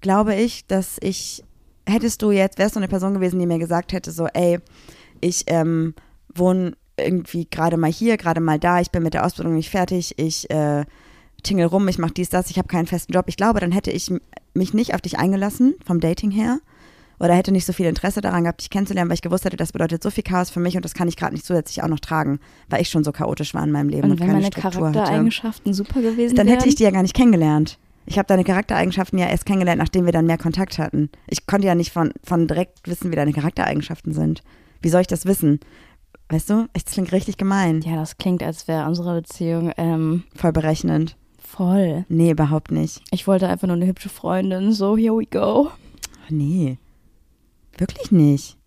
[0.00, 1.42] glaube ich, dass ich,
[1.88, 4.58] hättest du jetzt, wärst du eine Person gewesen, die mir gesagt hätte, so, ey,
[5.20, 5.94] ich ähm,
[6.34, 10.14] wohne irgendwie gerade mal hier, gerade mal da, ich bin mit der Ausbildung nicht fertig,
[10.18, 10.84] ich äh,
[11.42, 13.26] tingel rum, ich mache dies, das, ich habe keinen festen Job.
[13.28, 14.12] Ich glaube, dann hätte ich
[14.54, 16.58] mich nicht auf dich eingelassen, vom Dating her.
[17.20, 19.72] Oder hätte nicht so viel Interesse daran gehabt, dich kennenzulernen, weil ich gewusst hätte, das
[19.72, 21.98] bedeutet so viel Chaos für mich und das kann ich gerade nicht zusätzlich auch noch
[21.98, 22.38] tragen,
[22.70, 24.86] weil ich schon so chaotisch war in meinem Leben und, Und wenn keine meine Struktur
[24.88, 24.98] hatte.
[24.98, 26.58] Charaktereigenschaften super gewesen Dann wären.
[26.58, 27.78] hätte ich die ja gar nicht kennengelernt.
[28.10, 31.10] Ich habe deine Charaktereigenschaften ja erst kennengelernt, nachdem wir dann mehr Kontakt hatten.
[31.26, 34.42] Ich konnte ja nicht von, von direkt wissen, wie deine Charaktereigenschaften sind.
[34.80, 35.60] Wie soll ich das wissen?
[36.30, 37.82] Weißt du, das klingt richtig gemein.
[37.82, 41.16] Ja, das klingt, als wäre unsere Beziehung ähm, Voll berechnend.
[41.38, 42.04] voll.
[42.08, 43.02] Nee, überhaupt nicht.
[43.10, 44.72] Ich wollte einfach nur eine hübsche Freundin.
[44.72, 45.70] So, here we go.
[46.24, 46.78] Ach, nee.
[47.78, 48.57] Wirklich nicht.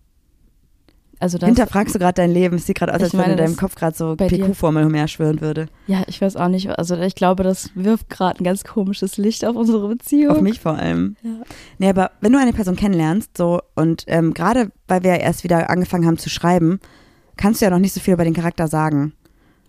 [1.22, 2.56] Also das, Hinterfragst du gerade dein Leben?
[2.56, 5.66] Es sieht gerade aus, als wenn in deinem Kopf gerade so PQ-Formel umherschwirren würde.
[5.86, 6.68] ja, ich weiß auch nicht.
[6.78, 10.34] Also ich glaube, das wirft gerade ein ganz komisches Licht auf unsere Beziehung.
[10.36, 11.16] Auf mich vor allem.
[11.22, 11.30] Ja.
[11.78, 15.70] Nee, aber wenn du eine Person kennenlernst, so, und ähm, gerade weil wir erst wieder
[15.70, 16.80] angefangen haben zu schreiben,
[17.36, 19.12] kannst du ja noch nicht so viel über den Charakter sagen.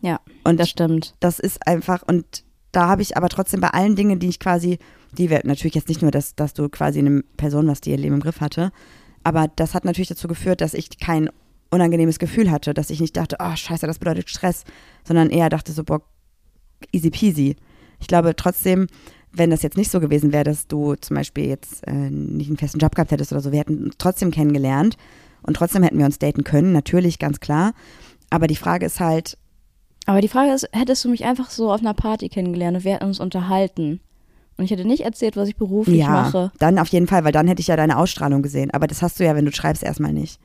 [0.02, 1.14] Ja, Und das stimmt.
[1.22, 4.80] das ist einfach, und da habe ich aber trotzdem bei allen Dingen, die ich quasi,
[5.12, 7.98] die wir natürlich jetzt nicht nur, dass, dass du quasi eine Person warst, die ihr
[7.98, 8.72] Leben im Griff hatte,
[9.24, 11.30] Aber das hat natürlich dazu geführt, dass ich kein
[11.74, 14.64] unangenehmes Gefühl hatte, dass ich nicht dachte, oh scheiße, das bedeutet Stress,
[15.06, 16.02] sondern eher dachte so, boah,
[16.92, 17.56] easy peasy.
[18.00, 18.88] Ich glaube trotzdem,
[19.32, 22.58] wenn das jetzt nicht so gewesen wäre, dass du zum Beispiel jetzt äh, nicht einen
[22.58, 24.98] festen Job gehabt hättest oder so, wir hätten uns trotzdem kennengelernt
[25.42, 27.74] und trotzdem hätten wir uns daten können, natürlich, ganz klar.
[28.30, 29.38] Aber die Frage ist halt,
[30.06, 32.94] Aber die Frage ist, hättest du mich einfach so auf einer Party kennengelernt und wir
[32.94, 34.00] hätten uns unterhalten
[34.58, 36.52] und ich hätte nicht erzählt, was ich beruflich ja, mache.
[36.60, 38.72] dann auf jeden Fall, weil dann hätte ich ja deine Ausstrahlung gesehen.
[38.72, 40.40] Aber das hast du ja, wenn du schreibst, erstmal nicht.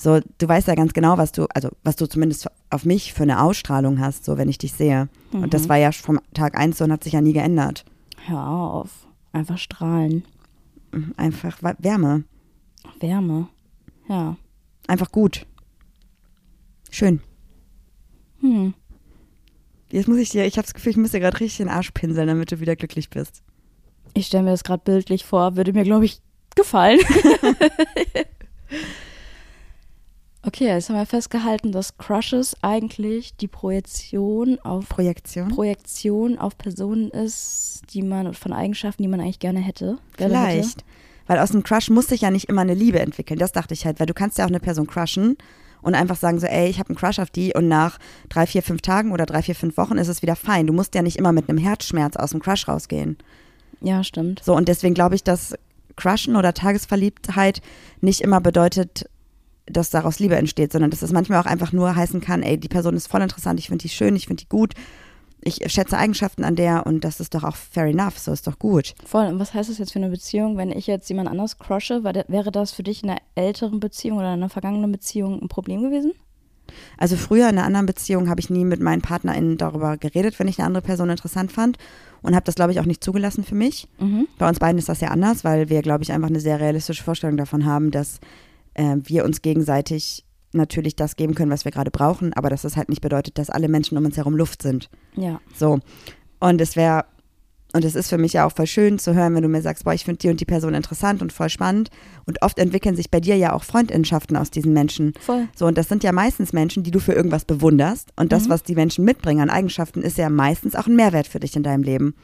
[0.00, 3.24] So, du weißt ja ganz genau, was du, also was du zumindest auf mich für
[3.24, 5.08] eine Ausstrahlung hast, so wenn ich dich sehe.
[5.32, 5.50] Und Mhm.
[5.50, 7.84] das war ja vom Tag eins so und hat sich ja nie geändert.
[8.26, 9.06] Hör auf.
[9.32, 10.24] Einfach strahlen.
[11.16, 12.24] Einfach wa- Wärme.
[13.00, 13.48] Wärme.
[14.08, 14.36] Ja.
[14.86, 15.44] Einfach gut.
[16.90, 17.20] Schön.
[18.40, 18.74] Hm.
[19.90, 21.90] Jetzt muss ich dir, ich habe das Gefühl, ich muss dir gerade richtig den Arsch
[21.90, 23.42] pinseln, damit du wieder glücklich bist.
[24.14, 26.20] Ich stelle mir das gerade bildlich vor, würde mir, glaube ich,
[26.54, 27.00] gefallen.
[30.48, 35.48] okay, jetzt haben wir festgehalten, dass Crushes eigentlich die Projektion auf Projektion?
[35.48, 39.98] Projektion auf Personen ist, die man von Eigenschaften, die man eigentlich gerne hätte.
[40.16, 40.52] Gerne Hätte.
[40.52, 40.84] Vielleicht.
[41.26, 43.38] Weil aus einem Crush muss sich ja nicht immer eine Liebe entwickeln.
[43.38, 45.36] Das dachte ich halt, weil du kannst ja auch eine Person crushen
[45.82, 47.98] und einfach sagen so, ey, ich habe einen Crush auf die und nach
[48.30, 50.66] drei, vier, fünf Tagen oder drei, vier, fünf Wochen ist es wieder fein.
[50.66, 53.18] Du musst ja nicht immer mit einem Herzschmerz aus dem Crush rausgehen.
[53.82, 54.42] Ja, stimmt.
[54.42, 55.54] So, und deswegen glaube ich, dass
[55.96, 57.60] Crushen oder Tagesverliebtheit
[58.00, 59.08] nicht immer bedeutet,
[59.70, 62.68] dass daraus Liebe entsteht, sondern dass es manchmal auch einfach nur heißen kann, ey, die
[62.68, 64.74] Person ist voll interessant, ich finde die schön, ich finde die gut,
[65.42, 68.58] ich schätze Eigenschaften an der und das ist doch auch fair enough, so ist doch
[68.58, 68.94] gut.
[69.04, 69.26] Voll.
[69.26, 72.02] Und was heißt das jetzt für eine Beziehung, wenn ich jetzt jemand anders crushe?
[72.04, 75.82] Wäre das für dich in einer älteren Beziehung oder in einer vergangenen Beziehung ein Problem
[75.82, 76.12] gewesen?
[76.98, 80.48] Also früher in einer anderen Beziehung habe ich nie mit meinen PartnerInnen darüber geredet, wenn
[80.48, 81.78] ich eine andere Person interessant fand
[82.20, 83.88] und habe das, glaube ich, auch nicht zugelassen für mich.
[83.98, 84.28] Mhm.
[84.38, 87.04] Bei uns beiden ist das ja anders, weil wir, glaube ich, einfach eine sehr realistische
[87.04, 88.20] Vorstellung davon haben, dass
[88.78, 92.76] äh, wir uns gegenseitig natürlich das geben können, was wir gerade brauchen, aber dass das
[92.76, 94.88] halt nicht bedeutet, dass alle Menschen um uns herum Luft sind.
[95.14, 95.40] Ja.
[95.54, 95.80] So.
[96.40, 97.04] Und es wäre,
[97.74, 99.84] und es ist für mich ja auch voll schön zu hören, wenn du mir sagst,
[99.84, 101.90] boah, ich finde die und die Person interessant und voll spannend.
[102.24, 105.12] Und oft entwickeln sich bei dir ja auch Freundschaften aus diesen Menschen.
[105.20, 105.48] Voll.
[105.54, 108.10] So, und das sind ja meistens Menschen, die du für irgendwas bewunderst.
[108.16, 108.50] Und das, Mhm.
[108.50, 111.62] was die Menschen mitbringen an Eigenschaften, ist ja meistens auch ein Mehrwert für dich in
[111.62, 112.14] deinem Leben.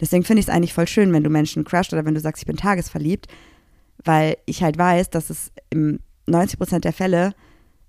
[0.00, 2.42] Deswegen finde ich es eigentlich voll schön, wenn du Menschen crusht oder wenn du sagst,
[2.42, 3.26] ich bin tagesverliebt,
[4.04, 7.34] weil ich halt weiß, dass es im 90 Prozent der Fälle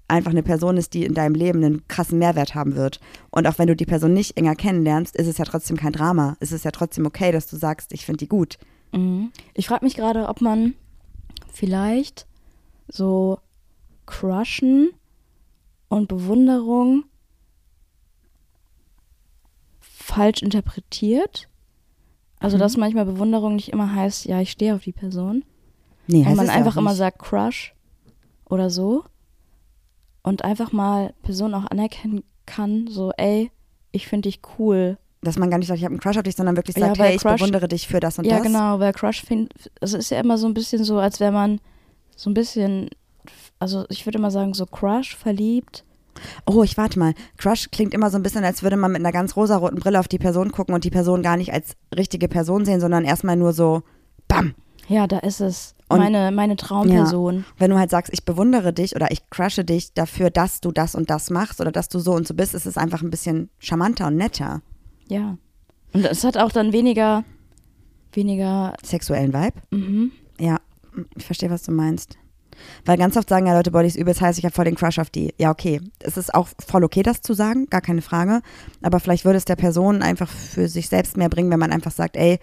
[0.08, 2.99] einfach eine Person ist, die in deinem Leben einen krassen Mehrwert haben wird.
[3.32, 6.36] Und auch wenn du die Person nicht enger kennenlernst, ist es ja trotzdem kein Drama.
[6.39, 8.58] Es ist ja trotzdem okay, dass du sagst, ich finde die gut.
[8.91, 9.32] Mhm.
[9.54, 10.76] Ich frage mich gerade, ob man
[11.51, 12.28] vielleicht
[12.88, 13.39] so
[14.06, 14.89] Crushen
[15.88, 17.06] und Bewunderung
[19.80, 21.47] falsch interpretiert.
[22.39, 22.62] Also, Mhm.
[22.62, 25.45] dass manchmal Bewunderung nicht immer heißt, ja, ich stehe auf die Person.
[26.08, 27.74] Nee, und heißt man ja einfach immer sagt Crush
[28.49, 29.04] oder so.
[30.22, 33.51] Und einfach mal Personen auch anerkennen kann, so, ey,
[33.91, 34.97] ich finde dich cool.
[35.22, 36.99] Dass man gar nicht sagt, ich habe einen Crush auf dich, sondern wirklich Ja, sagt,
[36.99, 38.43] weil hey, ich Crush- bewundere dich für das und ja, das.
[38.43, 41.60] genau, weil Crush find, also ist ja immer so ein bisschen so, als wäre man
[42.16, 42.89] so ein bisschen,
[43.60, 45.84] also ich würde immer sagen, so Crush, verliebt.
[46.45, 47.14] Oh, ich warte mal.
[47.38, 50.08] Crush klingt immer so ein bisschen, als würde man mit einer ganz rosaroten Brille auf
[50.08, 53.51] die Person gucken und die Person gar nicht als richtige Person sehen, sondern erstmal nur
[53.54, 53.82] so,
[54.28, 54.54] bam.
[54.88, 55.76] Ja, da ist es.
[55.90, 57.46] Und- meine, meine Traumperson.
[57.58, 60.96] Wenn du halt sagst, ich bewundere dich oder ich crushe dich dafür, dass du das
[60.96, 63.50] und das machst oder dass du so und so bist, ist es einfach ein bisschen
[63.60, 64.62] charmanter und netter.
[65.08, 65.38] Ja.
[65.94, 67.24] Und es hat auch dann weniger,
[68.14, 69.62] weniger, Sexuellen Vibe?
[69.72, 70.12] mhm.
[70.40, 70.58] Ja,
[71.16, 72.18] ich verstehe, was du meinst.
[72.86, 75.00] Weil ganz oft sagen ja Leute, die ist übelst heiß, ich habe voll den Crush
[75.00, 75.34] auf die.
[75.40, 75.82] Ja, okay.
[76.00, 78.42] Es ist auch voll okay, das zu sagen, gar keine Frage.
[78.82, 81.92] Aber vielleicht würde es der Person einfach für sich selbst mehr bringen, wenn man einfach
[81.92, 82.40] sagt, ey,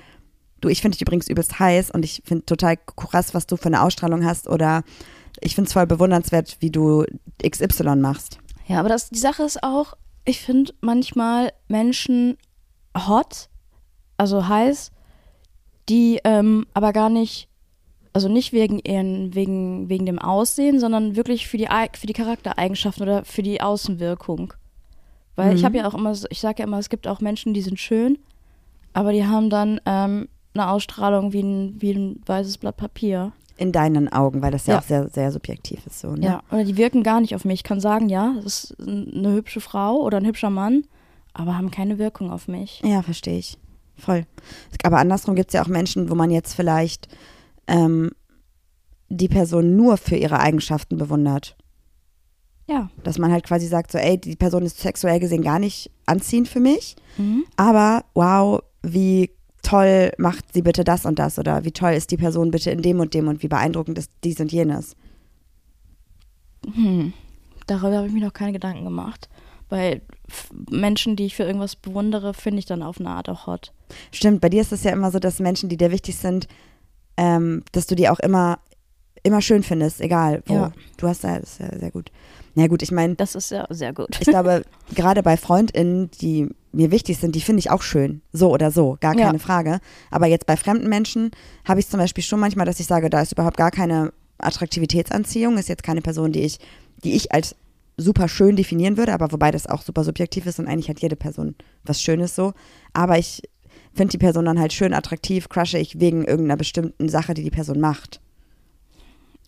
[0.60, 3.66] du, ich finde dich übrigens übelst heiß und ich finde total krass, was du für
[3.66, 4.82] eine Ausstrahlung hast oder
[5.40, 7.04] ich finde es voll bewundernswert, wie du
[7.42, 8.38] XY machst.
[8.66, 9.94] Ja, aber das, die Sache ist auch,
[10.24, 12.36] ich finde manchmal Menschen
[12.96, 13.48] hot,
[14.16, 14.90] also heiß,
[15.88, 17.48] die ähm, aber gar nicht,
[18.12, 23.02] also nicht wegen ihren, wegen, wegen dem Aussehen, sondern wirklich für die, für die Charaktereigenschaften
[23.02, 24.52] oder für die Außenwirkung.
[25.36, 25.66] Weil ich Mhm.
[25.66, 28.18] habe ja auch immer, ich sage ja immer, es gibt auch Menschen, die sind schön,
[28.92, 33.32] aber die haben dann ähm, eine Ausstrahlung wie ein, wie ein weißes Blatt Papier.
[33.56, 34.80] In deinen Augen, weil das ja, Ja.
[34.80, 36.00] auch sehr, sehr subjektiv ist.
[36.00, 36.24] So, ne?
[36.26, 37.60] Ja, oder die wirken gar nicht auf mich.
[37.60, 40.84] Ich kann sagen, ja, das ist eine hübsche Frau oder ein hübscher Mann,
[41.34, 42.80] aber haben keine Wirkung auf mich.
[42.84, 43.58] Ja, verstehe ich.
[43.96, 44.24] Voll.
[44.82, 47.08] Aber andersrum gibt es ja auch Menschen, wo man jetzt vielleicht
[47.66, 48.12] ähm,
[49.10, 51.54] die Person nur für ihre Eigenschaften bewundert.
[52.66, 52.88] Ja.
[53.04, 56.48] Dass man halt quasi sagt, so, ey, die Person ist sexuell gesehen gar nicht anziehend
[56.48, 57.44] für mich, Mhm.
[57.56, 59.30] aber wow, wie
[59.62, 62.82] toll macht sie bitte das und das oder wie toll ist die Person bitte in
[62.82, 64.96] dem und dem und wie beeindruckend ist dies und jenes.
[66.72, 67.12] Hm.
[67.66, 69.28] Darüber habe ich mir noch keine Gedanken gemacht.
[69.68, 70.02] Weil
[70.68, 73.72] Menschen, die ich für irgendwas bewundere, finde ich dann auf eine Art auch hot.
[74.10, 76.48] Stimmt, bei dir ist es ja immer so, dass Menschen, die dir wichtig sind,
[77.16, 78.58] ähm, dass du die auch immer,
[79.22, 80.54] immer schön findest, egal wo.
[80.54, 80.72] Ja.
[80.96, 82.10] Du hast da, das ist ja sehr gut.
[82.56, 84.20] Na gut, ich meine, Das ist ja sehr gut.
[84.20, 84.64] ich glaube,
[84.96, 88.22] gerade bei FreundInnen, die mir wichtig sind, die finde ich auch schön.
[88.32, 89.26] So oder so, gar Ja.
[89.26, 89.80] keine Frage.
[90.10, 91.30] Aber jetzt bei fremden Menschen
[91.64, 95.58] habe ich zum Beispiel schon manchmal, dass ich sage, da ist überhaupt gar keine Attraktivitätsanziehung,
[95.58, 96.58] ist jetzt keine Person, die ich,
[97.04, 97.56] die ich als
[97.96, 101.16] super schön definieren würde, aber wobei das auch super subjektiv ist und eigentlich hat jede
[101.16, 101.54] Person
[101.84, 102.52] was Schönes so.
[102.92, 103.42] Aber ich
[103.92, 107.50] finde die Person dann halt schön attraktiv, crushe ich wegen irgendeiner bestimmten Sache, die die
[107.50, 108.20] Person macht.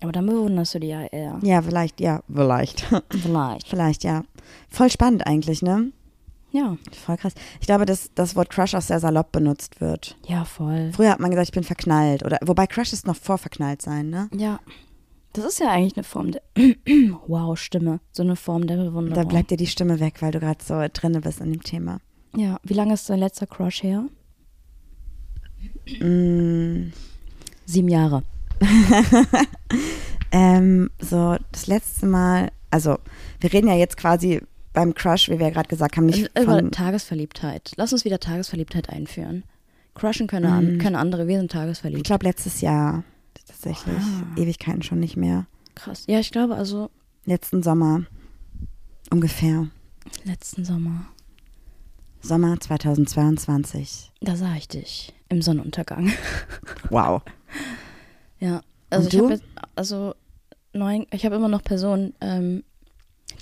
[0.03, 1.39] Aber dann bewunderst du die ja eher.
[1.43, 2.85] Ja, vielleicht, ja, vielleicht.
[3.11, 3.69] Vielleicht.
[3.69, 4.25] vielleicht, ja.
[4.69, 5.93] Voll spannend eigentlich, ne?
[6.53, 6.77] Ja.
[7.05, 7.33] Voll krass.
[7.61, 10.17] Ich glaube, dass das Wort Crush auch sehr salopp benutzt wird.
[10.27, 10.93] Ja, voll.
[10.95, 12.25] Früher hat man gesagt, ich bin verknallt.
[12.25, 14.29] Oder wobei Crush ist noch vor verknallt sein, ne?
[14.35, 14.61] Ja.
[15.33, 16.43] Das ist ja eigentlich eine Form der.
[17.27, 18.01] wow, Stimme.
[18.13, 19.15] So eine Form der Bewunderung.
[19.15, 22.01] Da bleibt dir die Stimme weg, weil du gerade so drinne bist in dem Thema.
[22.37, 22.61] Ja.
[22.63, 24.05] Wie lange ist dein letzter Crush her?
[26.01, 26.93] Mm,
[27.65, 28.23] Sieben Jahre.
[30.33, 32.99] ähm, so, das letzte Mal, also
[33.41, 34.43] wir reden ja jetzt quasi
[34.73, 37.73] beim Crush, wie wir ja gerade gesagt haben, nicht Über von, Tagesverliebtheit.
[37.77, 39.45] Lass uns wieder Tagesverliebtheit einführen.
[39.95, 42.05] Crushen können, an, können andere, wir sind ich tagesverliebt.
[42.05, 43.05] glaube letztes Jahr,
[43.47, 44.41] tatsächlich, Ah.
[44.41, 45.47] Ewigkeiten schon nicht mehr.
[45.75, 46.05] Krass.
[46.07, 46.91] Ja, ich glaube also
[47.25, 48.03] Letzten Sommer,
[49.11, 49.69] ungefähr,
[50.25, 51.07] letzten Sommer.
[52.21, 54.11] Sommer 2022.
[54.21, 56.11] Da sah ich dich im Sonnenuntergang.
[56.91, 57.23] Wow.
[58.39, 58.61] Ja.
[58.91, 59.41] Also Und ich habe
[59.77, 60.15] also
[60.73, 62.65] neun, ich habe immer noch Personen, ähm,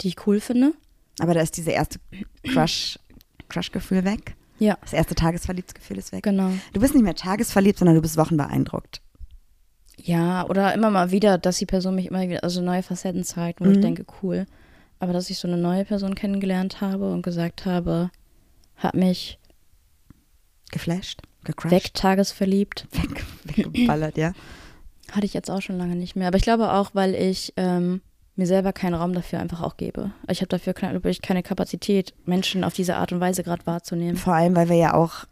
[0.01, 0.72] die ich cool finde.
[1.21, 1.99] Aber da ist diese erste
[2.45, 2.99] Crush,
[3.49, 4.35] Crush-Gefühl weg.
[4.59, 4.77] Ja.
[4.83, 6.23] Das erste Tagesverliebtsgefühl ist weg.
[6.23, 6.51] Genau.
[6.73, 9.01] Du bist nicht mehr tagesverliebt, sondern du bist wochenbeeindruckt.
[9.97, 13.61] Ja, oder immer mal wieder, dass die Person mich immer wieder, also neue Facetten zeigt,
[13.61, 13.73] wo Mhm.
[13.73, 14.47] ich denke, cool.
[14.99, 18.11] Aber dass ich so eine neue Person kennengelernt habe und gesagt habe,
[18.77, 19.39] hat mich
[20.71, 24.33] Geflasht, gecrushed, weg tagesverliebt, weg, weggeballert, ja.
[25.11, 26.29] hatte ich jetzt auch schon lange nicht mehr.
[26.29, 28.01] Aber ich glaube auch, weil ich ähm,
[28.41, 30.11] mir selber keinen Raum dafür einfach auch gebe.
[30.28, 34.16] Ich habe dafür keine, keine Kapazität, Menschen auf diese Art und Weise gerade wahrzunehmen.
[34.16, 35.24] Vor allem, weil wir ja auch,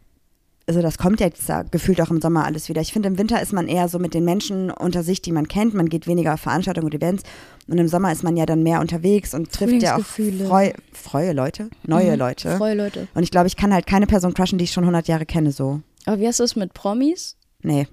[0.67, 2.79] also das kommt jetzt da gefühlt auch im Sommer alles wieder.
[2.81, 5.47] Ich finde, im Winter ist man eher so mit den Menschen unter sich, die man
[5.47, 5.73] kennt.
[5.73, 7.23] Man geht weniger auf Veranstaltungen und Events.
[7.67, 11.33] Und im Sommer ist man ja dann mehr unterwegs und trifft ja auch freu, freue
[11.33, 12.19] Leute, neue Mhm.
[12.19, 12.57] Leute.
[12.57, 13.07] Freue Leute.
[13.15, 15.51] Und ich glaube, ich kann halt keine Person crushen, die ich schon 100 Jahre kenne,
[15.51, 15.81] so.
[16.05, 17.35] Aber wie hast du es mit Promis?
[17.61, 17.87] Nee,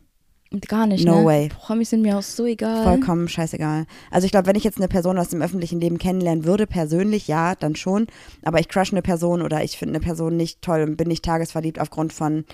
[0.68, 1.24] Gar nicht, No ne?
[1.24, 1.49] way.
[1.49, 2.84] Promis sind mir auch so egal.
[2.84, 3.86] vollkommen scheißegal.
[4.11, 7.26] Also ich glaube, wenn ich jetzt eine Person aus dem öffentlichen Leben kennenlernen würde, persönlich,
[7.26, 8.07] ja, dann schon.
[8.42, 11.24] Aber ich crush eine Person oder ich finde eine Person nicht toll und bin nicht
[11.24, 12.44] tagesverliebt aufgrund von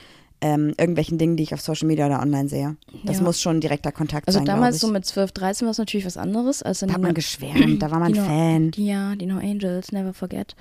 [0.41, 2.77] ähm, irgendwelchen Dingen, die ich auf Social Media oder online sehe.
[3.05, 3.23] Das Ja.
[3.23, 6.17] muss schon direkter Kontakt Also sein, damals so mit 12, 13 war es natürlich was
[6.17, 6.63] anderes.
[6.63, 6.81] Als.
[6.81, 8.73] Da hat man geschwärmt, da war man die No- Fan.
[8.75, 10.57] Ja, die No Angels, never forget.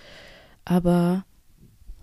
[0.65, 1.25] Aber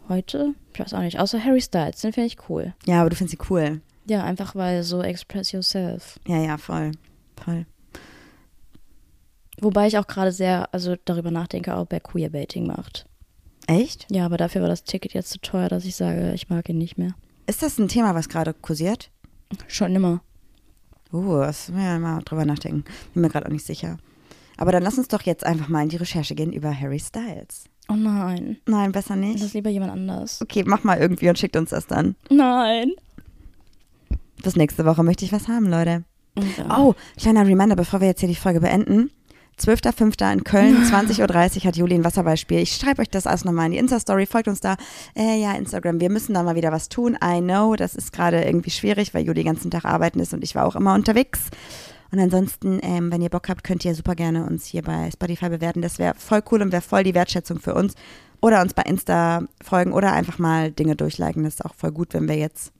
[0.09, 2.74] heute, ich weiß auch nicht, außer Harry Styles, den finde ich cool.
[2.87, 3.81] Ja, aber du findest sie cool.
[4.09, 6.19] Ja, einfach weil so express yourself.
[6.27, 6.93] Ja, ja, voll.
[7.45, 7.67] Voll.
[9.61, 13.07] Wobei ich auch gerade sehr, also darüber nachdenke, ob er Queerbaiting macht.
[13.67, 14.07] Echt?
[14.11, 16.79] Ja, aber dafür war das Ticket jetzt zu teuer, dass ich sage, ich mag ihn
[16.79, 17.15] nicht mehr.
[17.47, 19.11] Ist das ein Thema, was gerade kursiert?
[19.67, 20.23] Schon immer.
[21.13, 22.85] Uh, das müssen wir mal drüber nachdenken.
[23.15, 23.97] Bin mir gerade auch nicht sicher.
[24.57, 27.65] Aber dann lass uns doch jetzt einfach mal in die Recherche gehen über Harry Styles.
[27.91, 29.43] Oh nein, Nein, besser das nicht.
[29.43, 30.41] ist lieber jemand anders.
[30.43, 32.17] Okay, mach mal irgendwie und schickt uns das dann.
[32.31, 32.93] Nein.
[34.43, 36.05] Bis nächste Woche möchte ich was haben, Leute.
[36.57, 36.78] Ja.
[36.78, 39.11] Oh, kleiner Reminder, bevor wir jetzt hier die Folge beenden.
[39.59, 40.32] 12.05.
[40.32, 42.59] in Köln, 20.30 Uhr hat Juli ein Wasserballspiel.
[42.59, 44.26] Ich schreibe euch das alles nochmal in die Insta-Story.
[44.26, 44.76] Folgt uns da.
[45.16, 46.01] Äh, ja, Instagram.
[46.01, 47.18] Wir müssen da mal wieder was tun.
[47.22, 50.45] I know, das ist gerade irgendwie schwierig, weil Juli den ganzen Tag arbeiten ist und
[50.45, 51.41] ich war auch immer unterwegs.
[52.12, 55.49] Und ansonsten, ähm, wenn ihr Bock habt, könnt ihr super gerne uns hier bei Spotify
[55.49, 55.82] bewerten.
[55.82, 57.95] Das wäre voll cool und wäre voll die Wertschätzung für uns.
[58.41, 61.43] Oder uns bei Insta folgen oder einfach mal Dinge durchliken.
[61.43, 62.72] Das ist auch voll gut, wenn wir jetzt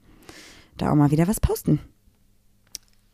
[0.79, 1.81] da auch mal wieder was posten.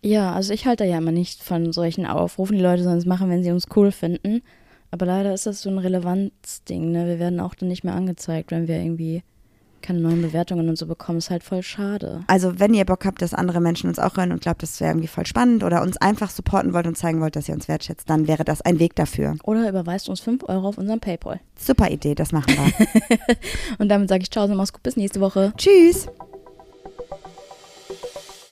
[0.03, 2.57] Ja, also ich halte ja immer nicht von solchen Aufrufen.
[2.57, 4.43] Die Leute sollen es machen, wenn sie uns cool finden.
[4.91, 6.93] Aber leider ist das so ein Relevanzding.
[6.93, 7.07] Ne?
[7.07, 9.23] Wir werden auch dann nicht mehr angezeigt, wenn wir irgendwie
[9.85, 11.19] keine neuen Bewertungen und so bekommen.
[11.19, 12.25] Ist halt voll schade.
[12.27, 14.91] Also, wenn ihr Bock habt, dass andere Menschen uns auch hören und glaubt, das wäre
[14.91, 18.09] irgendwie voll spannend oder uns einfach supporten wollt und zeigen wollt, dass ihr uns wertschätzt,
[18.09, 19.37] dann wäre das ein Weg dafür.
[19.45, 21.41] Oder überweist uns 5 Euro auf unseren Paypal.
[21.59, 23.37] Super Idee, das machen wir.
[23.79, 25.53] Und damit sage ich Ciao, mach's gut, bis nächste Woche.
[25.57, 26.09] Tschüss!